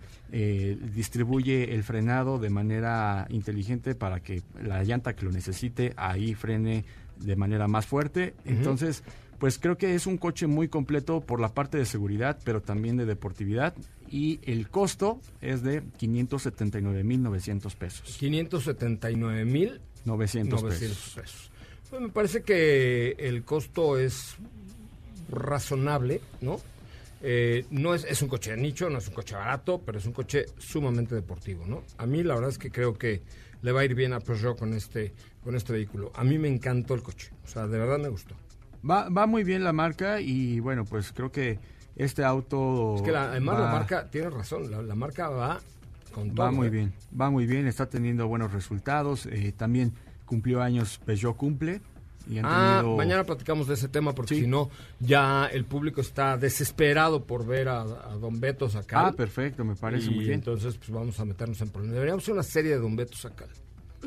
[0.95, 6.85] distribuye el frenado de manera inteligente para que la llanta que lo necesite ahí frene
[7.17, 8.33] de manera más fuerte.
[8.45, 9.03] Entonces,
[9.39, 12.97] pues creo que es un coche muy completo por la parte de seguridad, pero también
[12.97, 13.73] de deportividad.
[14.09, 18.15] Y el costo es de 579.900 pesos.
[18.19, 21.13] 579 mil 900 900 pesos.
[21.15, 21.51] pesos.
[21.89, 24.35] Pues me parece que el costo es
[25.29, 26.59] razonable, ¿no?
[27.21, 30.05] Eh, no es, es un coche de nicho, no es un coche barato, pero es
[30.05, 31.83] un coche sumamente deportivo, ¿no?
[31.97, 33.21] A mí la verdad es que creo que
[33.63, 36.11] le va a ir bien a Peugeot con este, con este vehículo.
[36.15, 38.35] A mí me encantó el coche, o sea, de verdad me gustó.
[38.87, 41.57] Va, va muy bien la marca y bueno, pues creo que
[41.95, 42.95] este auto...
[42.97, 45.59] Es que la- además la marca, tiene razón, la, la marca va
[46.13, 46.45] con todo.
[46.45, 46.69] Va muy ¿eh?
[46.69, 49.25] bien, va muy bien, está teniendo buenos resultados.
[49.25, 49.93] eh, también
[50.25, 51.81] cumplió años, Peugeot cumple.
[52.29, 54.41] Y han Ah, tenido- mañana platicamos de ese tema porque Sí.
[54.41, 59.05] si no, ya el público está desesperado por ver a, a Don Beto Sacal.
[59.07, 60.35] Ah, perfecto, me parece y muy bien.
[60.35, 61.95] entonces pues vamos a meternos en problemas.
[61.95, 63.49] Deberíamos hacer una serie de Don Beto Sacal.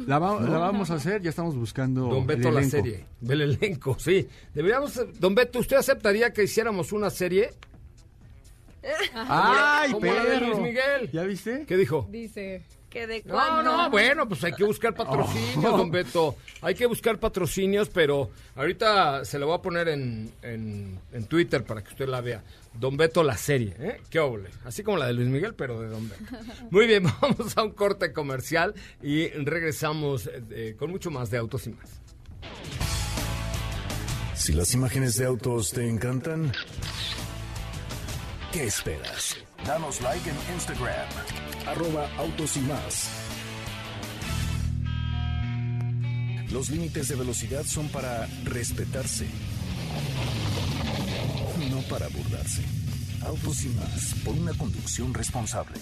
[0.07, 3.05] La, va- la vamos a hacer, ya estamos buscando Don el Beto la serie.
[3.21, 4.29] Del elenco, sí.
[4.55, 7.51] Deberíamos, Don Beto, ¿usted aceptaría que hiciéramos una serie?
[9.15, 10.47] ¡Ay, Como la de perro!
[10.49, 11.11] Luis Miguel.
[11.13, 11.65] ¿Ya viste?
[11.67, 12.07] ¿Qué dijo?
[12.11, 12.63] Dice.
[12.97, 13.63] ¿Que de No, cuándo?
[13.63, 15.77] no, bueno, pues hay que buscar patrocinios, Oh.
[15.77, 16.35] don Beto.
[16.63, 21.63] Hay que buscar patrocinios, pero ahorita se lo voy a poner en, en, en Twitter
[21.63, 22.43] para que usted la vea.
[22.73, 24.01] Don Beto, la serie, ¿eh?
[24.09, 24.49] Qué óvole.
[24.65, 26.25] Así como la de Luis Miguel, pero de Don Beto.
[26.71, 31.67] Muy bien, vamos a un corte comercial y regresamos eh, con mucho más de Autos
[31.67, 32.01] y Más.
[34.35, 36.51] Si las imágenes de autos te encantan,
[38.53, 39.37] ¿qué esperas?
[39.67, 41.09] Danos like en Instagram,
[41.67, 43.09] arroba autos y más.
[46.53, 49.27] Los límites de velocidad son para respetarse,
[51.69, 52.63] no para burlarse.
[53.25, 55.81] Autos y más, por una conducción responsable.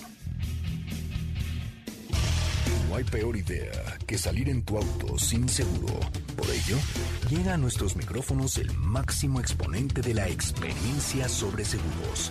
[2.89, 6.01] No hay peor idea que salir en tu auto sin seguro.
[6.37, 6.79] Por ello,
[7.29, 12.31] llega a nuestros micrófonos el máximo exponente de la experiencia sobre seguros,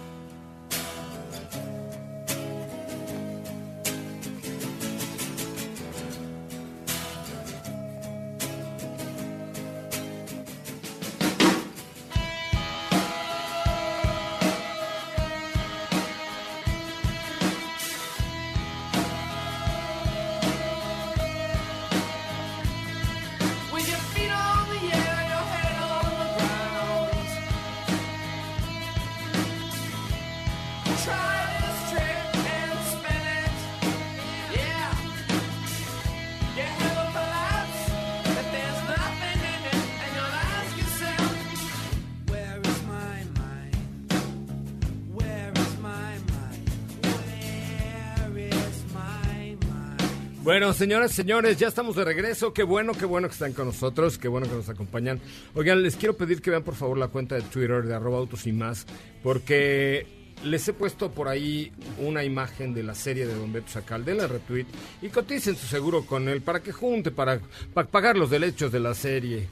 [50.51, 52.51] Bueno, señoras, señores, ya estamos de regreso.
[52.51, 55.21] Qué bueno, qué bueno que están con nosotros, qué bueno que nos acompañan.
[55.55, 58.45] Oigan, les quiero pedir que vean por favor la cuenta de Twitter de arroba autos
[58.45, 58.85] y más,
[59.23, 60.05] porque
[60.43, 64.13] les he puesto por ahí una imagen de la serie de Don Beto Sacal, de
[64.13, 64.65] la retweet,
[65.01, 67.39] y coticen su seguro con él para que junte, para,
[67.73, 69.47] para pagar los derechos de la serie.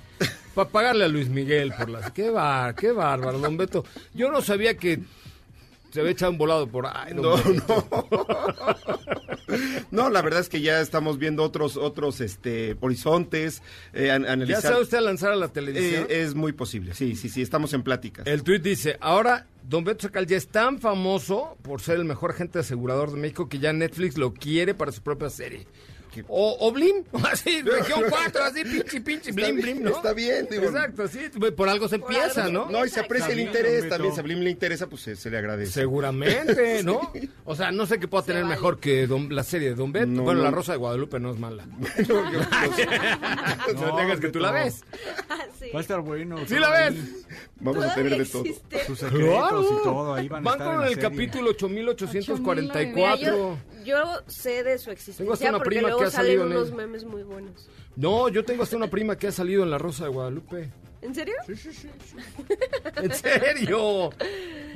[0.54, 2.12] Para pagarle a Luis Miguel por las...
[2.12, 3.86] Qué bar, qué bárbaro, Don Beto.
[4.14, 5.00] Yo no sabía que
[5.92, 7.14] se había echado un volado por ahí.
[7.14, 7.88] No, Beto.
[9.92, 14.32] No, la verdad es que ya estamos viendo otros otros este horizontes, eh, an- ¿Ya
[14.34, 14.62] analizar.
[14.62, 16.06] sabe usted a lanzar a la Eh, televisión?
[16.10, 18.28] es muy posible, sí, sí, sí, estamos en pláticas.
[18.28, 22.32] El tweet dice, ahora Don Beto Sacal ya es tan famoso por ser el mejor
[22.32, 25.66] agente asegurador de México que ya Netflix lo quiere para su propia serie.
[26.28, 29.92] O, o Blim, así, región 4, así, pinche, pinche, Blim, bien, Blim, ¿no?
[29.92, 30.64] está bien, digo.
[30.66, 31.20] Exacto, sí,
[31.56, 32.70] por algo se empieza, ¿no?
[32.70, 35.30] No, y se aprecia el interés también, si a Blim le interesa, pues se, se
[35.30, 35.72] le agradece.
[35.72, 37.12] Seguramente, ¿no?
[37.46, 40.08] O sea, no sé qué pueda tener mejor que Don- la serie de Don Beto.
[40.08, 40.46] No, bueno, no.
[40.46, 41.66] La Rosa de Guadalupe no es mala.
[42.08, 42.40] No, no,
[43.74, 44.84] No, tengas que tú la ves.
[45.60, 45.66] Sí.
[45.74, 46.38] Va a estar bueno.
[46.48, 46.96] ¿Sí la ves?
[47.60, 48.44] vamos a tener de todo.
[48.88, 51.10] Sus secretos y todo, ahí van a Van estar en con la el serie.
[51.10, 52.96] capítulo 8844.
[52.96, 56.12] Mira, yo, yo sé de su Tengo hasta existencia una porque prima luego que ha
[56.12, 57.70] salen salido en unos memes muy buenos.
[57.96, 60.70] No, yo tengo hasta una prima que ha salido en La Rosa de Guadalupe.
[61.02, 61.36] ¿En serio?
[62.98, 64.10] ¿En serio?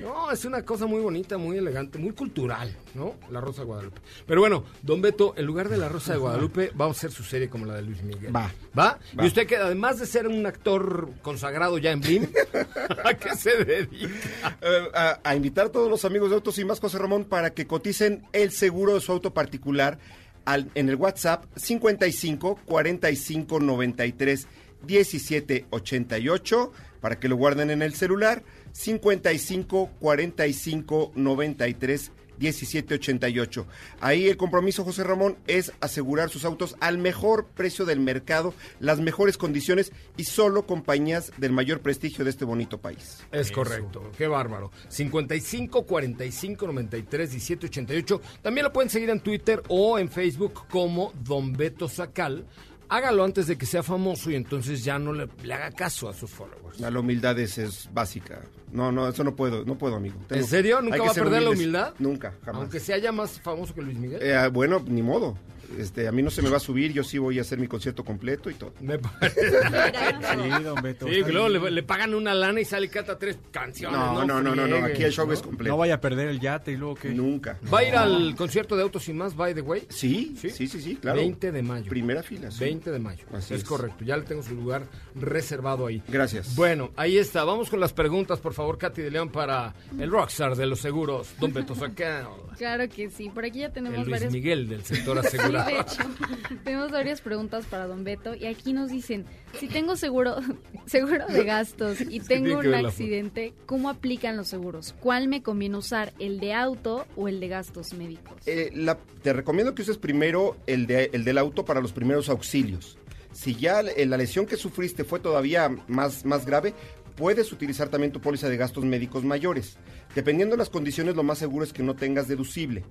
[0.01, 3.15] No, es una cosa muy bonita, muy elegante, muy cultural, ¿no?
[3.29, 4.01] La Rosa de Guadalupe.
[4.25, 7.23] Pero bueno, don Beto, en lugar de La Rosa de Guadalupe, vamos a hacer su
[7.23, 8.33] serie como la de Luis Miguel.
[8.35, 8.51] Va.
[8.77, 8.99] ¿Va?
[9.17, 9.23] Va.
[9.23, 12.27] Y usted que además de ser un actor consagrado ya en Blim,
[13.05, 14.57] ¿a qué se dedica?
[14.61, 17.53] Eh, a, a invitar a todos los amigos de Autos y Más, José Ramón, para
[17.53, 19.99] que coticen el seguro de su auto particular
[20.45, 24.47] al- en el WhatsApp 55 45 93
[24.85, 33.65] 17 88 para que lo guarden en el celular 55 45 93 1788.
[33.99, 38.99] Ahí el compromiso, José Ramón, es asegurar sus autos al mejor precio del mercado, las
[38.99, 43.23] mejores condiciones y solo compañías del mayor prestigio de este bonito país.
[43.31, 44.71] Es correcto, qué bárbaro.
[44.89, 48.21] 55 45 93 17 88.
[48.41, 52.45] También lo pueden seguir en Twitter o en Facebook como Don Beto Sacal.
[52.89, 56.13] Hágalo antes de que sea famoso y entonces ya no le, le haga caso a
[56.13, 56.79] sus followers.
[56.79, 58.41] La humildad es, es básica.
[58.71, 60.15] No, no, eso no puedo, no puedo, amigo.
[60.29, 60.81] ¿En serio?
[60.81, 61.93] ¿Nunca va a perder la humildad?
[61.99, 62.61] Nunca, jamás.
[62.63, 64.19] Aunque sea ya más famoso que Luis Miguel.
[64.21, 65.37] Eh, bueno, ni modo.
[65.77, 67.67] Este, a mí no se me va a subir, yo sí voy a hacer mi
[67.67, 68.73] concierto completo y todo.
[68.81, 69.41] Me parece.
[69.61, 71.07] Sí, don Beto.
[71.07, 73.97] Sí, luego le, le pagan una lana y sale y canta tres canciones.
[73.97, 75.33] No, no, no, no, aquí el show ¿no?
[75.33, 75.71] es completo.
[75.71, 77.09] No vaya a perder el yate y luego que...
[77.09, 77.57] Nunca.
[77.73, 79.85] ¿Va a ir al concierto de Autos y Más, by the way?
[79.89, 80.49] Sí, ¿Sí?
[80.49, 81.17] sí, sí, sí, claro.
[81.19, 81.89] 20 de mayo.
[81.89, 82.59] Primera fila, sí.
[82.59, 83.25] 20 de mayo.
[83.33, 83.67] Así es, es.
[83.67, 84.03] correcto.
[84.03, 84.83] Ya le tengo su lugar
[85.15, 86.01] reservado ahí.
[86.07, 86.55] Gracias.
[86.55, 87.43] Bueno, ahí está.
[87.43, 91.29] Vamos con las preguntas, por favor, Katy de León, para el rockstar de los seguros,
[91.39, 92.27] Don Beto Sacal.
[92.57, 93.29] Claro que sí.
[93.29, 95.52] Por aquí ya tenemos El Luis varias Miguel del sector asegurado.
[95.65, 96.03] De hecho,
[96.63, 99.25] tenemos varias preguntas para Don Beto y aquí nos dicen,
[99.59, 100.37] si tengo seguro
[100.85, 102.87] seguro de gastos y tengo un foto.
[102.87, 104.95] accidente, ¿cómo aplican los seguros?
[104.99, 108.33] ¿Cuál me conviene usar, el de auto o el de gastos médicos?
[108.45, 112.29] Eh, la- te recomiendo que uses primero el, de, el del auto para los primeros
[112.29, 112.97] auxilios.
[113.31, 116.73] Si ya eh, la lesión que sufriste fue todavía más, más grave,
[117.15, 119.77] puedes utilizar también tu póliza de gastos médicos mayores.
[120.15, 122.83] Dependiendo de las condiciones, lo más seguro es que no tengas deducible.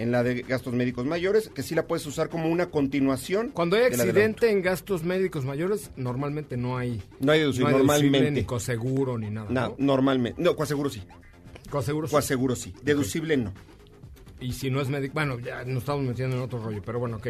[0.00, 3.50] En la de gastos médicos mayores, que sí la puedes usar como una continuación.
[3.50, 8.00] Cuando hay accidente en gastos médicos mayores, normalmente no hay, No hay deducible, no hay
[8.00, 9.48] deducible, ni coseguro, ni nada.
[9.50, 9.74] No, ¿no?
[9.78, 10.40] normalmente.
[10.40, 11.02] No, coaseguro sí.
[11.68, 12.12] Coseguro sí.
[12.12, 12.74] Coaseguro sí.
[12.82, 13.52] Deducible no.
[14.40, 17.18] Y si no es médico, bueno, ya nos estamos metiendo en otro rollo, pero bueno,
[17.18, 17.26] ok.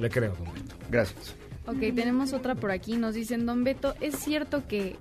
[0.00, 0.74] Le creo, Don Beto.
[0.90, 1.36] Gracias.
[1.66, 2.96] Ok, tenemos otra por aquí.
[2.96, 4.96] Nos dicen, Don Beto, ¿es cierto que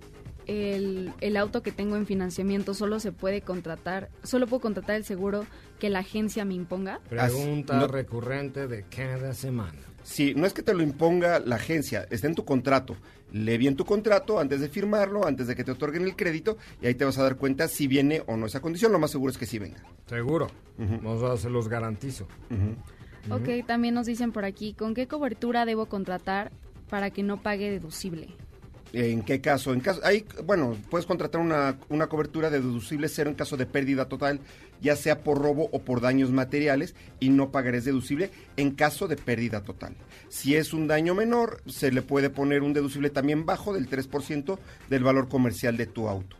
[0.47, 5.03] el, el auto que tengo en financiamiento solo se puede contratar, solo puedo contratar el
[5.05, 5.45] seguro
[5.79, 6.99] que la agencia me imponga?
[7.09, 9.79] Pregunta no- recurrente de cada semana.
[10.03, 12.95] Sí, no es que te lo imponga la agencia, está en tu contrato.
[13.31, 16.85] Lee bien tu contrato antes de firmarlo, antes de que te otorguen el crédito, y
[16.85, 18.91] ahí te vas a dar cuenta si viene o no esa condición.
[18.91, 19.81] Lo más seguro es que sí venga.
[20.07, 20.47] Seguro.
[20.77, 22.27] A se los garantizo.
[23.31, 26.51] Ok, también nos dicen por aquí, ¿con qué cobertura debo contratar
[26.89, 28.29] para que no pague deducible?
[28.97, 29.73] ¿En qué caso?
[29.73, 33.65] En caso, hay, bueno, puedes contratar una, una cobertura de deducible cero en caso de
[33.65, 34.39] pérdida total,
[34.81, 39.17] ya sea por robo o por daños materiales, y no pagarás deducible en caso de
[39.17, 39.97] pérdida total.
[40.29, 44.57] Si es un daño menor, se le puede poner un deducible también bajo del 3%
[44.89, 46.37] del valor comercial de tu auto.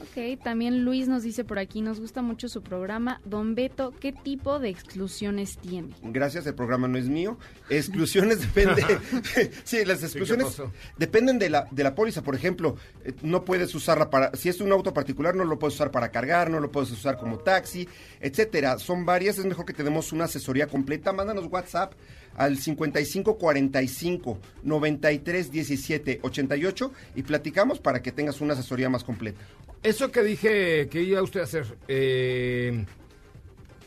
[0.00, 3.20] Ok, también Luis nos dice por aquí, nos gusta mucho su programa.
[3.24, 5.94] Don Beto, ¿qué tipo de exclusiones tiene?
[6.02, 7.36] Gracias, el programa no es mío.
[7.70, 8.84] Exclusiones depende.
[9.64, 10.62] sí, las exclusiones
[10.96, 12.22] dependen de la, de la póliza.
[12.22, 14.34] Por ejemplo, eh, no puedes usarla para.
[14.36, 17.18] Si es un auto particular, no lo puedes usar para cargar, no lo puedes usar
[17.18, 17.88] como taxi,
[18.20, 18.78] etcétera.
[18.78, 19.38] Son varias.
[19.38, 21.12] Es mejor que te demos una asesoría completa.
[21.12, 21.94] Mándanos WhatsApp
[22.38, 29.40] al 5545 93 17 88 y platicamos para que tengas una asesoría más completa.
[29.82, 32.84] Eso que dije que iba usted a hacer, eh,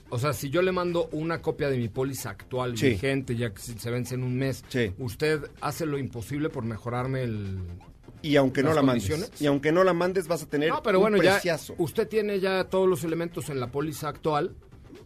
[0.10, 2.90] o sea, si yo le mando una copia de mi póliza actual Sí.
[2.90, 4.94] vigente, ya que se vence en un mes, Sí.
[5.00, 7.60] usted hace lo imposible por mejorarme el...
[8.24, 9.32] Y aunque no ¿Las la mandes.
[9.40, 11.42] Y aunque no la mandes, vas a tener No, pero un bueno, ya
[11.80, 14.54] usted tiene ya todos los elementos en la póliza actual.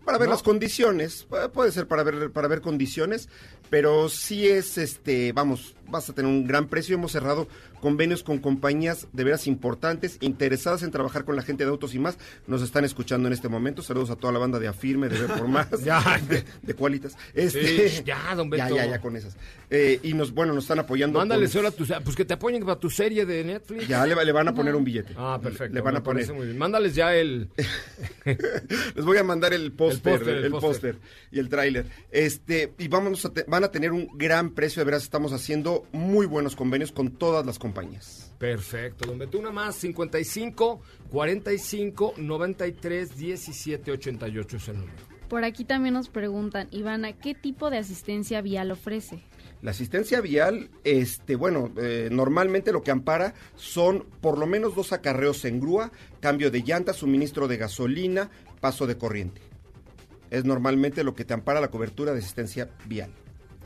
[0.05, 0.33] Para ver ¿no?
[0.35, 3.27] las condiciones, pu- puede ser para ver para ver condiciones,
[3.69, 6.95] pero sí es este, vamos, vas a tener un gran precio.
[6.95, 7.47] Hemos cerrado
[7.81, 11.99] convenios con compañías de veras importantes, interesadas en trabajar con la gente de autos y
[11.99, 12.17] más.
[12.47, 13.83] Nos están escuchando en este momento.
[13.83, 16.01] Saludos a toda la banda de Afirme, de Ver por Más, Ya.
[16.27, 17.15] de, de Qualitas.
[17.33, 18.75] Este, Sí, ya, don ya, Beto.
[18.77, 19.37] ya, ya con esas.
[19.69, 21.19] Eh, y nos, bueno, nos están apoyando.
[21.19, 21.85] Mándale solo a tu...
[22.03, 23.87] Pues que te apoyen para tu serie de Netflix.
[23.87, 25.13] Ya le, le van a poner un billete.
[25.17, 25.73] Ah, perfecto.
[25.75, 26.23] Le van a poner.
[26.23, 26.57] parece muy bien.
[26.57, 27.49] Mándales ya el...
[28.95, 30.95] Les voy a mandar el póster, el póster.
[30.95, 30.95] póster
[31.31, 31.85] y el tráiler.
[32.11, 35.87] Este, y vamos a te- van a tener un gran precio, de veras estamos haciendo
[35.93, 38.33] muy buenos convenios con todas las compañías.
[38.37, 39.39] Perfecto, don Beto.
[39.39, 44.97] Una más, 55 45 93 17 88 es el número.
[45.29, 49.23] Por aquí también nos preguntan, Ivana, ¿qué tipo de asistencia vial ofrece?
[49.61, 54.91] La asistencia vial, este, bueno, eh, normalmente lo que ampara son por lo menos dos
[54.91, 58.29] acarreos en grúa, cambio de llanta, suministro de gasolina,
[58.59, 59.41] paso de corriente.
[60.29, 63.11] Es normalmente lo que te ampara la cobertura de asistencia vial.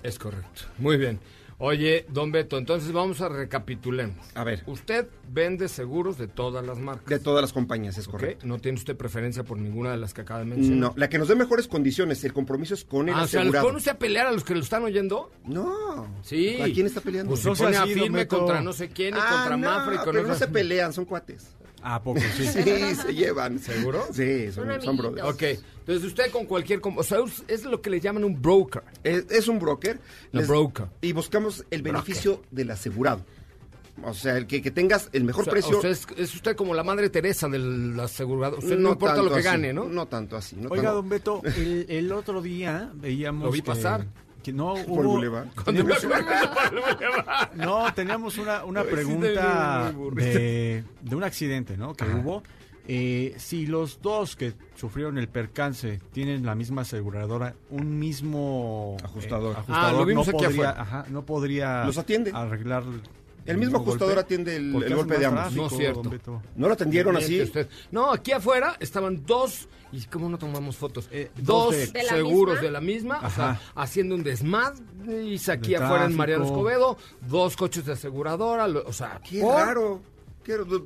[0.03, 0.61] Es correcto.
[0.77, 1.19] Muy bien.
[1.61, 4.15] Oye, don Beto, entonces vamos a recapitulemos.
[4.33, 4.63] A ver.
[4.65, 7.05] Usted vende seguros de todas las marcas.
[7.07, 8.47] De todas las compañías, es correcto.
[8.47, 10.77] No tiene usted preferencia por ninguna de las que acaba de mencionar.
[10.79, 13.43] No, la que nos dé mejores condiciones, el compromiso es con el Ah, o sea,
[13.43, 13.77] ¿los asegurado.
[13.77, 15.33] usted a pelear a los que lo están oyendo?
[15.43, 16.07] No.
[16.21, 16.61] Sí.
[16.61, 17.31] ¿A quién está peleando?
[17.31, 19.95] Pues No se pone a firme contra no sé quién y Ah, contra no, Mafra
[19.95, 21.57] y con pero no se pelean, son cuates.
[21.81, 22.45] ¿A poco sí?
[22.47, 23.59] Sí, se llevan.
[23.59, 24.05] ¿Seguro?
[24.11, 25.27] Sí, son, Son son brothers.
[25.27, 25.41] Ok,
[25.79, 26.81] entonces usted con cualquier...
[26.83, 28.83] O sea, es- lo que le llaman un broker.
[29.03, 29.99] Es, es un broker.
[30.31, 30.87] La broker.
[31.01, 33.25] Y buscamos el beneficio del asegurado.
[34.03, 35.81] O sea, el que, que tengas el mejor O sea, precio.
[35.83, 38.57] es, es usted como la madre Teresa del asegurado.
[38.59, 39.89] Usted no, importa lo que así, gane, ¿no?
[39.89, 40.55] No tanto así.
[40.55, 44.05] No Oiga, tanto- don Beto, el, el otro día veíamos Lo vi que- pasar.
[44.43, 45.13] Que no Por hubo...
[45.13, 45.45] Boulevard.
[45.57, 51.93] Me teníamos- acuerdo- No, teníamos una, una pregunta de, de un accidente, ¿no?
[51.93, 52.43] Que hubo.
[52.91, 59.03] Eh, si los dos que sufrieron el percance tienen la misma aseguradora, un mismo eh,
[59.05, 59.57] Ajustador.
[59.67, 62.31] Ah, lo vimos no aquí podría, ajá, no podría Los atiende.
[62.33, 62.83] arreglar
[63.45, 64.19] El mismo ajustador golpe.
[64.21, 65.41] atiende el- golpe de ambos.
[65.41, 66.41] tráfico, No es cierto.
[66.55, 67.41] No lo atendieron así.
[67.41, 67.67] Usted.
[67.91, 72.03] No, aquí afuera estaban dos, y cómo no tomamos fotos, Eh, dos dos de- ¿De
[72.03, 72.61] la seguros misma?
[72.61, 74.83] de la misma, o sea, haciendo un desmadre,
[75.51, 76.45] aquí De afuera en Mariano.
[76.45, 79.55] Escobedo, dos coches de aseguradora, lo- o sea, Qué ¿por?
[79.55, 80.01] raro.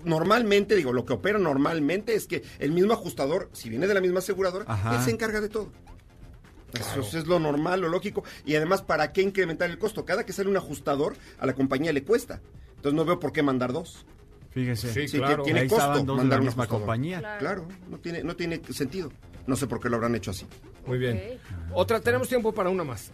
[0.03, 4.01] Normalmente, digo, lo que opera normalmente es que el mismo ajustador, si viene de la
[4.01, 4.95] misma aseguradora, Ajá.
[4.97, 5.69] él se encarga de todo.
[6.73, 8.23] Eso es lo normal, lo lógico.
[8.45, 10.05] Y además, ¿para qué incrementar el costo?
[10.05, 12.41] Cada que sale un ajustador, a la compañía le cuesta.
[12.75, 14.05] Entonces no veo por qué mandar dos.
[14.51, 14.93] Fíjese.
[14.93, 15.43] Sí, Sí, claro.
[15.43, 16.81] tiene Ahí costo estaban dos de mandar la un misma ajustador.
[16.85, 17.19] compañía.
[17.19, 17.39] Claro.
[17.39, 19.11] Claro, no tiene, no tiene sentido.
[19.47, 20.45] No sé por qué lo habrán hecho así.
[20.85, 21.39] Muy bien.
[21.73, 23.11] Otra, tenemos tiempo para una más.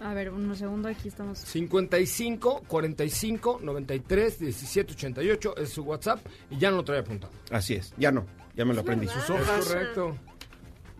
[0.00, 1.38] A ver, un segundo, aquí estamos.
[1.38, 6.20] 55 45 93 17 88 es su WhatsApp
[6.50, 7.32] y ya no lo trae apuntado.
[7.50, 7.92] Así es.
[7.98, 8.24] Ya no,
[8.56, 9.06] ya me lo aprendí.
[9.08, 9.58] Sus hojas.
[9.60, 10.16] Es correcto.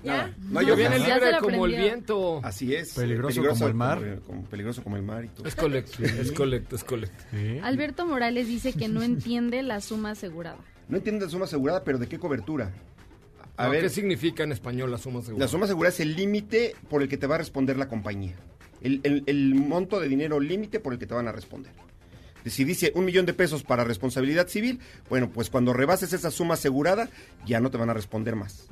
[0.02, 0.34] ¿Ya?
[0.48, 2.40] No, Yo yo viene libre como el viento.
[2.42, 2.94] Así es.
[2.94, 3.98] Peligroso como el mar.
[3.98, 5.46] Como, como peligroso como el mar y todo.
[5.46, 7.24] Es correcto, es correcto, es correcto.
[7.30, 7.58] Sí.
[7.62, 10.58] Alberto Morales dice que no entiende la suma asegurada.
[10.88, 12.72] No entiende la suma asegurada, pero ¿de qué cobertura?
[13.56, 15.44] A No, ver, ¿Qué significa en español la suma segura?
[15.44, 18.34] la suma asegurada es el límite por el que te va a responder la compañía.
[18.80, 21.72] El, el- el monto de dinero límite por el que te van a responder.
[22.46, 24.80] Si dice un millón de pesos para responsabilidad civil,
[25.10, 27.10] bueno, pues cuando rebases esa suma asegurada,
[27.44, 28.66] ya no te van a responder más.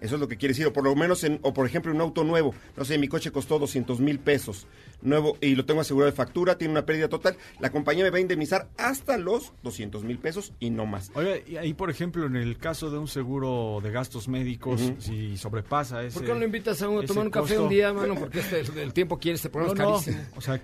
[0.00, 2.00] Eso es lo que quiere decir, o por lo menos, en, o por ejemplo, un
[2.00, 2.54] auto nuevo.
[2.76, 4.66] No sé, mi coche costó 200 mil pesos
[5.02, 7.36] nuevo y lo tengo asegurado de factura, tiene una pérdida total.
[7.60, 11.10] La compañía me va a indemnizar hasta los 200 mil pesos y no más.
[11.14, 15.36] Oiga, y ahí por ejemplo en el caso de un seguro de gastos médicos, si
[15.36, 16.14] sobrepasa ese...
[16.18, 17.62] ¿Por qué no lo invitas a, uno a tomar un café costo?
[17.64, 18.14] un día, mano?
[18.16, 20.32] Porque este, el, el tiempo quiere, este programa No, es no, carísimo.
[20.36, 20.60] o sea,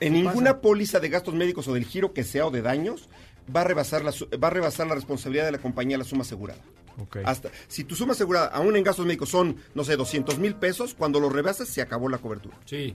[0.00, 3.08] En ninguna póliza de gastos médicos o del giro que sea o de daños
[3.54, 6.22] va a rebasar la, su- va a rebasar la responsabilidad de la compañía la suma
[6.22, 6.60] asegurada.
[6.98, 7.18] Ok.
[7.24, 10.94] Hasta si tu suma asegurada, aún en gastos médicos, son, no sé, 200 mil pesos,
[10.94, 12.56] cuando lo rebasas se acabó la cobertura.
[12.64, 12.94] Sí.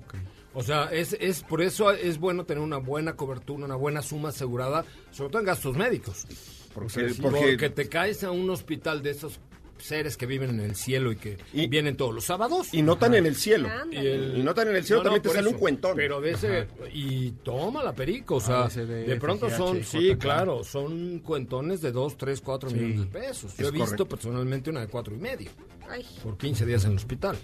[0.54, 4.30] O sea, es, es por eso es bueno tener una buena cobertura, una buena suma
[4.30, 6.26] asegurada, sobre todo en gastos médicos.
[6.74, 9.39] Porque, porque- porque te caes a un hospital de esos
[9.82, 12.74] seres que viven en el cielo y que vienen todos los sábados.
[12.74, 13.68] y no tan en el cielo.
[13.92, 15.56] Y, el- Y no tan en el cielo, No, no, también te sale eso.
[15.56, 15.96] un cuentón.
[15.96, 16.68] Pero de ese.
[16.94, 20.18] Y toma la perico, o sea, ABCD, de pronto FGH, son, sí, JK.
[20.20, 22.76] claro, son cuentones de 2, 3, 4 Sí.
[22.76, 23.58] millones de pesos.
[23.58, 24.06] Yo Es he visto correcto.
[24.08, 25.50] personalmente una de cuatro y medio
[25.90, 27.38] Ay, por 15 días en el hospital.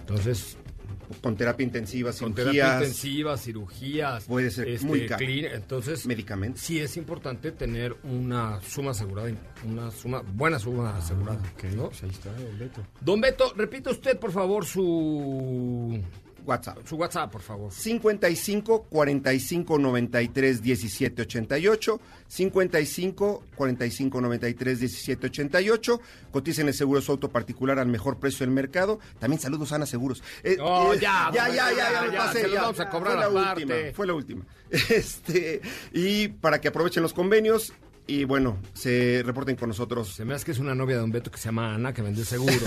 [0.00, 0.56] Entonces,
[1.20, 5.24] Con terapia intensiva, con cirugías, terapia intensiva, cirugías, Puede ser este, muy caro.
[5.24, 6.62] entonces medicamentos.
[6.62, 9.30] sí es importante tener una suma asegurada,
[9.64, 11.38] una suma, buena suma asegurada.
[11.54, 11.88] Ok, ¿no?
[11.88, 12.86] pues ahí está, don Beto.
[13.00, 16.00] Don Beto, repita usted por favor su
[16.46, 16.78] WhatsApp.
[16.86, 17.72] su WhatsApp, por favor.
[17.72, 27.12] 55 45 93 17 88 55 45 93 17 88 coticen el seguro de su
[27.12, 30.98] auto particular al mejor precio del mercado también saludos a Ana Seguros Eh, Oh, eh,
[31.00, 32.62] ya, ya ya ya, ya, ya, me pasé ya.
[32.62, 33.62] vamos a cobrar fue la aparte.
[33.64, 35.60] última fue la última este
[35.92, 37.72] y para que aprovechen los convenios
[38.06, 41.12] y bueno se reporten con nosotros Se me hace que es una novia de Don
[41.12, 42.52] Beto que se llama Ana, que vende seguro.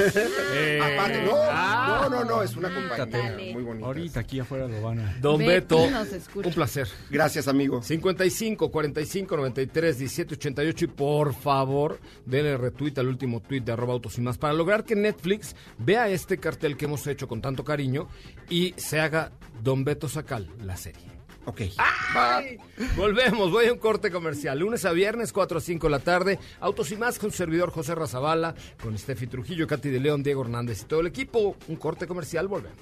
[0.57, 3.53] Eh, aparte no ah, no no no es una compañía Dale.
[3.53, 5.17] muy bonita Ahorita aquí afuera lo van a...
[5.19, 6.47] Don Beto Beto, nos escucha.
[6.47, 6.87] un placer.
[7.09, 13.61] gracias amigo 55 45 93 17 88 y por favor denle retweet al último tweet
[13.61, 17.27] de arroba autos y más para lograr que Netflix vea este cartel que hemos hecho
[17.27, 18.07] con tanto cariño
[18.49, 19.31] y se haga
[19.61, 21.14] Don Beto Sacal la serie.
[21.45, 22.57] Ok Ay,
[22.95, 24.59] Volvemos, voy a un corte comercial.
[24.59, 26.39] Lunes a viernes, 4 a 5 de la tarde.
[26.59, 30.41] Autos y más con su servidor José Razabala, con Steffi Trujillo, Katy de León, Diego
[30.43, 31.55] Hernández y todo el equipo.
[31.67, 32.77] Un corte comercial, volvemos.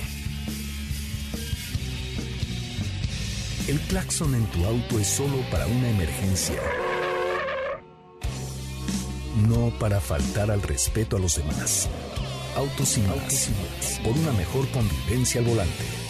[3.67, 6.61] El claxon en tu auto es solo para una emergencia.
[9.49, 11.89] No para faltar al respeto a los demás.
[12.57, 13.51] Autos sin más.
[14.05, 16.04] Por una mejor convivencia al volante.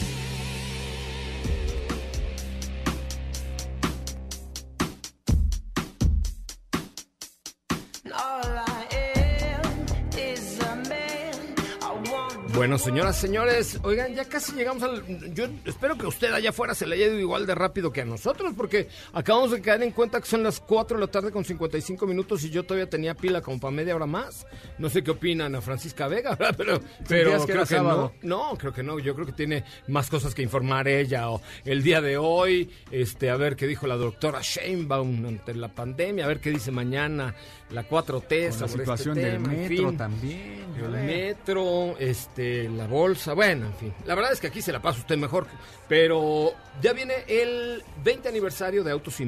[12.64, 15.34] Bueno, señoras, señores, oigan, ya casi llegamos al...
[15.34, 18.06] Yo espero que usted allá afuera se le haya ido igual de rápido que a
[18.06, 21.44] nosotros, porque acabamos de caer en cuenta que son las 4 de la tarde con
[21.44, 24.46] 55 minutos y yo todavía tenía pila como para media hora más.
[24.78, 26.54] No sé qué opinan a Francisca Vega, ¿verdad?
[26.56, 27.82] pero, pero que creo que no.
[27.82, 28.12] sábado.
[28.22, 28.98] No, creo que no.
[28.98, 31.28] Yo creo que tiene más cosas que informar ella.
[31.28, 35.68] O el día de hoy, este, a ver qué dijo la doctora Sheinbaum ante la
[35.68, 37.34] pandemia, a ver qué dice mañana
[37.70, 39.96] la 4T Con sobre la situación este del tema, en metro fin.
[39.98, 40.64] también.
[40.78, 43.94] El metro, este, la bolsa, bueno, en fin.
[44.07, 45.46] La verdad es que aquí se la pasa usted mejor.
[45.88, 49.20] Pero ya viene el 20 aniversario de Autos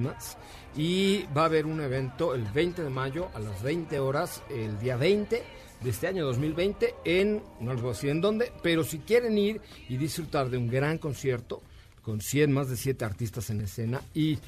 [0.77, 4.79] y va a haber un evento el 20 de mayo a las 20 horas, el
[4.79, 5.43] día 20
[5.81, 9.37] de este año 2020, en, no les voy a decir en dónde, pero si quieren
[9.39, 11.63] ir y disfrutar de un gran concierto,
[12.03, 14.39] con 100, más de 7 artistas en escena, y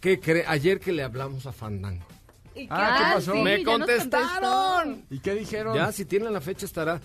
[0.00, 0.44] ¿qué cree?
[0.46, 2.04] Ayer que le hablamos a Fandango.
[2.54, 3.32] ¿Y Ah, ¿qué pasó?
[3.32, 5.04] sí, ¡Me contestaron!
[5.10, 5.74] ¿Y qué dijeron?
[5.74, 7.00] Ya, si tienen la fecha, estará.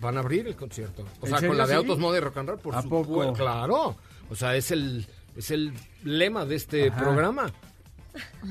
[0.00, 1.02] Van a abrir el concierto.
[1.20, 1.76] O ¿En sea, serio, con la de sí?
[1.78, 3.12] Autos Moda y Rock and Roll, por ¿A supuesto.
[3.12, 3.32] poco?
[3.32, 3.96] Claro.
[4.30, 5.72] O sea, es el, es el
[6.04, 7.00] lema de este Ajá.
[7.00, 7.52] programa.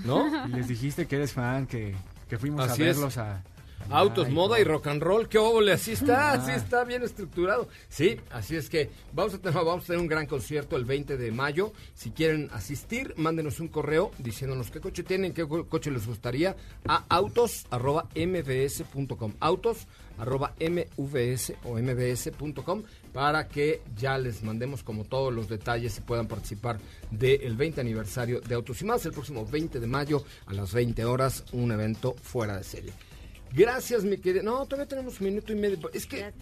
[0.03, 0.45] ¿No?
[0.47, 1.95] Y les dijiste que eres fan, que,
[2.29, 2.95] que fuimos Así a es.
[2.97, 3.41] verlos a...
[3.89, 6.33] Autos, Ay, moda y rock and roll, qué óvole, así está, Ah.
[6.33, 7.67] así está bien estructurado.
[7.89, 11.17] Sí, así es que vamos a tener, vamos a tener un gran concierto el 20
[11.17, 11.73] de mayo.
[11.93, 16.55] Si quieren asistir, mándenos un correo diciéndonos qué coche tienen, qué co- coche les gustaría
[16.87, 19.33] a autos@mbs.com.
[19.39, 26.01] Autos arroba mvs o mbs.com para que ya les mandemos como todos los detalles y
[26.01, 26.79] puedan participar
[27.11, 31.03] del 20 aniversario de Autos y Más el próximo 20 de mayo a las 20
[31.05, 32.93] horas, un evento fuera de serie.
[33.53, 34.43] Gracias, mi querida.
[34.43, 35.77] No, todavía tenemos un minuto y medio.
[35.93, 36.33] Es que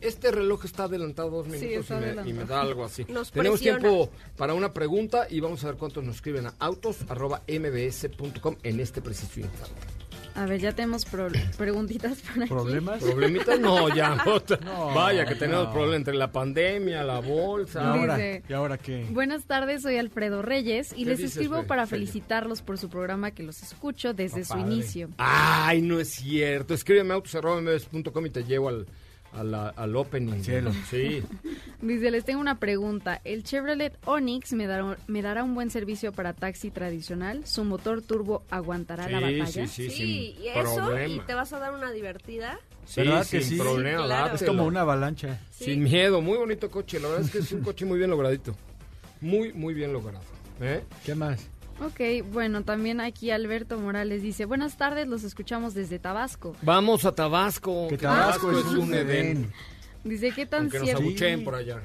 [0.00, 3.04] este reloj está adelantado dos minutos y, me, y me da algo así.
[3.08, 3.80] Nos tenemos presiona.
[3.80, 9.02] tiempo para una pregunta y vamos a ver cuántos nos escriben a autos.mbs.com en este
[9.02, 9.99] preciso instante.
[10.34, 11.28] A ver, ya tenemos pro-
[11.58, 12.48] preguntitas por aquí.
[12.48, 13.02] ¿Problemas?
[13.02, 13.60] ¿Problemitas?
[13.60, 14.16] No, ya.
[14.64, 15.72] No, Vaya, que tenemos no.
[15.72, 17.92] problemas entre la pandemia, la ¿Y bolsa.
[17.92, 19.06] ahora, Dice- ¿Y ahora qué?
[19.10, 23.32] Buenas tardes, soy Alfredo Reyes y ¿Qué les dices, escribo para felicitarlos por su programa
[23.32, 24.72] que los escucho desde Ah, su padre.
[24.72, 25.08] inicio.
[25.18, 26.74] Ay, no es cierto.
[26.74, 28.86] Escríbeme a autos.mbs.com y te llevo al,
[29.32, 30.42] a la- al opening.
[30.42, 30.72] cielo.
[30.88, 31.22] Sí.
[31.82, 33.20] Dice, les tengo una pregunta.
[33.24, 37.46] ¿El Chevrolet Onix me dará, me dará un buen servicio para taxi tradicional?
[37.46, 39.46] ¿Su motor turbo aguantará la batalla?
[39.46, 41.14] sí, sí, Sí, sin y eso, problema.
[41.14, 42.58] y te vas a dar una divertida.
[42.84, 43.56] Sí, ¿Verdad sin que sí?
[43.56, 44.02] problema.
[44.02, 44.34] Sí, claro.
[44.34, 45.40] Es como una avalancha.
[45.50, 46.98] Sin miedo, muy bonito coche.
[47.00, 48.54] La verdad es que es un coche muy bien logradito.
[49.20, 50.24] Muy, muy bien logrado.
[50.60, 50.82] ¿eh?
[51.04, 51.46] ¿Qué más?
[51.80, 52.00] Ok,
[52.30, 56.54] bueno, también aquí Alberto Morales dice, buenas tardes, los escuchamos desde Tabasco.
[56.60, 57.88] Vamos a Tabasco.
[57.88, 59.08] Que Tabasco es un Edén.
[59.08, 59.52] Edén.
[60.04, 61.82] Dice, ¿qué tan, Aunque nos cierto, abucheen por allá.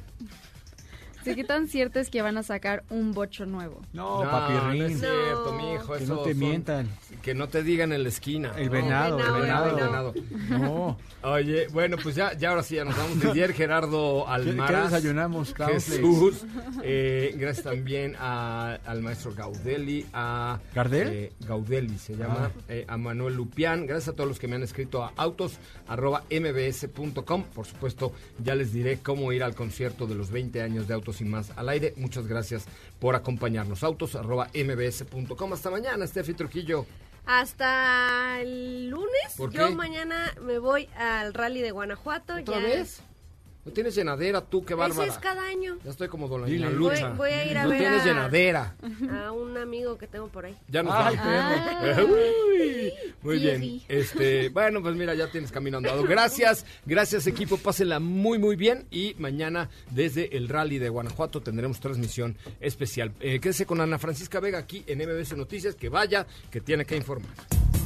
[1.26, 3.82] Dice, ¿qué tan cierto es que van a sacar un bocho nuevo?
[3.94, 4.80] No, No, papirrín.
[4.84, 5.58] no es cierto, No.
[5.72, 5.94] mijo.
[5.94, 6.90] Que no te son- mientan.
[7.22, 8.54] Que no te digan en la esquina.
[8.58, 9.32] El venado, el
[9.76, 10.14] venado.
[10.50, 10.98] No.
[11.24, 13.20] Oye, bueno, pues ya, ya ahora sí, ya nos vamos.
[13.34, 14.90] Didier Gerardo ¿Qué, Almaraz.
[14.90, 15.72] qué desayunamos, Claus?
[15.86, 16.44] Jesús.
[16.84, 20.60] Eh, gracias también a- al maestro Gaudelli, a...
[20.76, 21.08] ¿Gardel?
[21.10, 22.60] eh, Gaudelli se llama, Ah.
[22.70, 23.86] eh, a Manuel Lupián.
[23.88, 27.44] Gracias a todos los que me han escrito a autos.mbs.com.
[27.54, 28.14] Por supuesto,
[28.44, 31.52] ya les diré cómo ir al concierto de los 20 años de Autos y Más
[31.56, 31.94] al aire.
[31.98, 32.66] Muchas gracias
[33.00, 33.84] por acompañarnos.
[33.84, 35.54] Autos.mbs.com.
[35.54, 36.86] Hasta mañana, Steffi Trujillo.
[37.26, 39.34] Hasta el lunes.
[39.36, 42.36] ¿Por Yo mañana me voy al rally de Guanajuato.
[42.36, 42.66] ¿Otra ya.
[42.66, 43.02] vez?
[43.66, 44.64] ¿No tienes llenadera tú?
[44.64, 45.04] ¡Qué bárbara!
[45.06, 45.80] Ese es cada año.
[45.84, 46.70] Ya estoy como Don Dile.
[46.70, 47.10] Lucha.
[47.10, 48.76] Voy- voy a ir a no ver tienes a- llenadera.
[49.12, 50.56] A un amigo que tengo por ahí.
[50.68, 52.00] Ya nos Ay, vamos.
[52.12, 52.94] Uy,
[53.24, 53.62] Muy Sí, bien.
[53.62, 53.86] sí.
[53.88, 56.04] Este, bueno, pues mira, ya tienes camino andado.
[56.04, 61.80] Gracias, gracias equipo, pásenla muy muy bien y mañana desde el Rally de Guanajuato tendremos
[61.80, 63.14] transmisión especial.
[63.20, 66.96] Eh, quédese con Ana Francisca Vega aquí en MBC Noticias, que vaya, que tiene que
[66.96, 67.32] informar.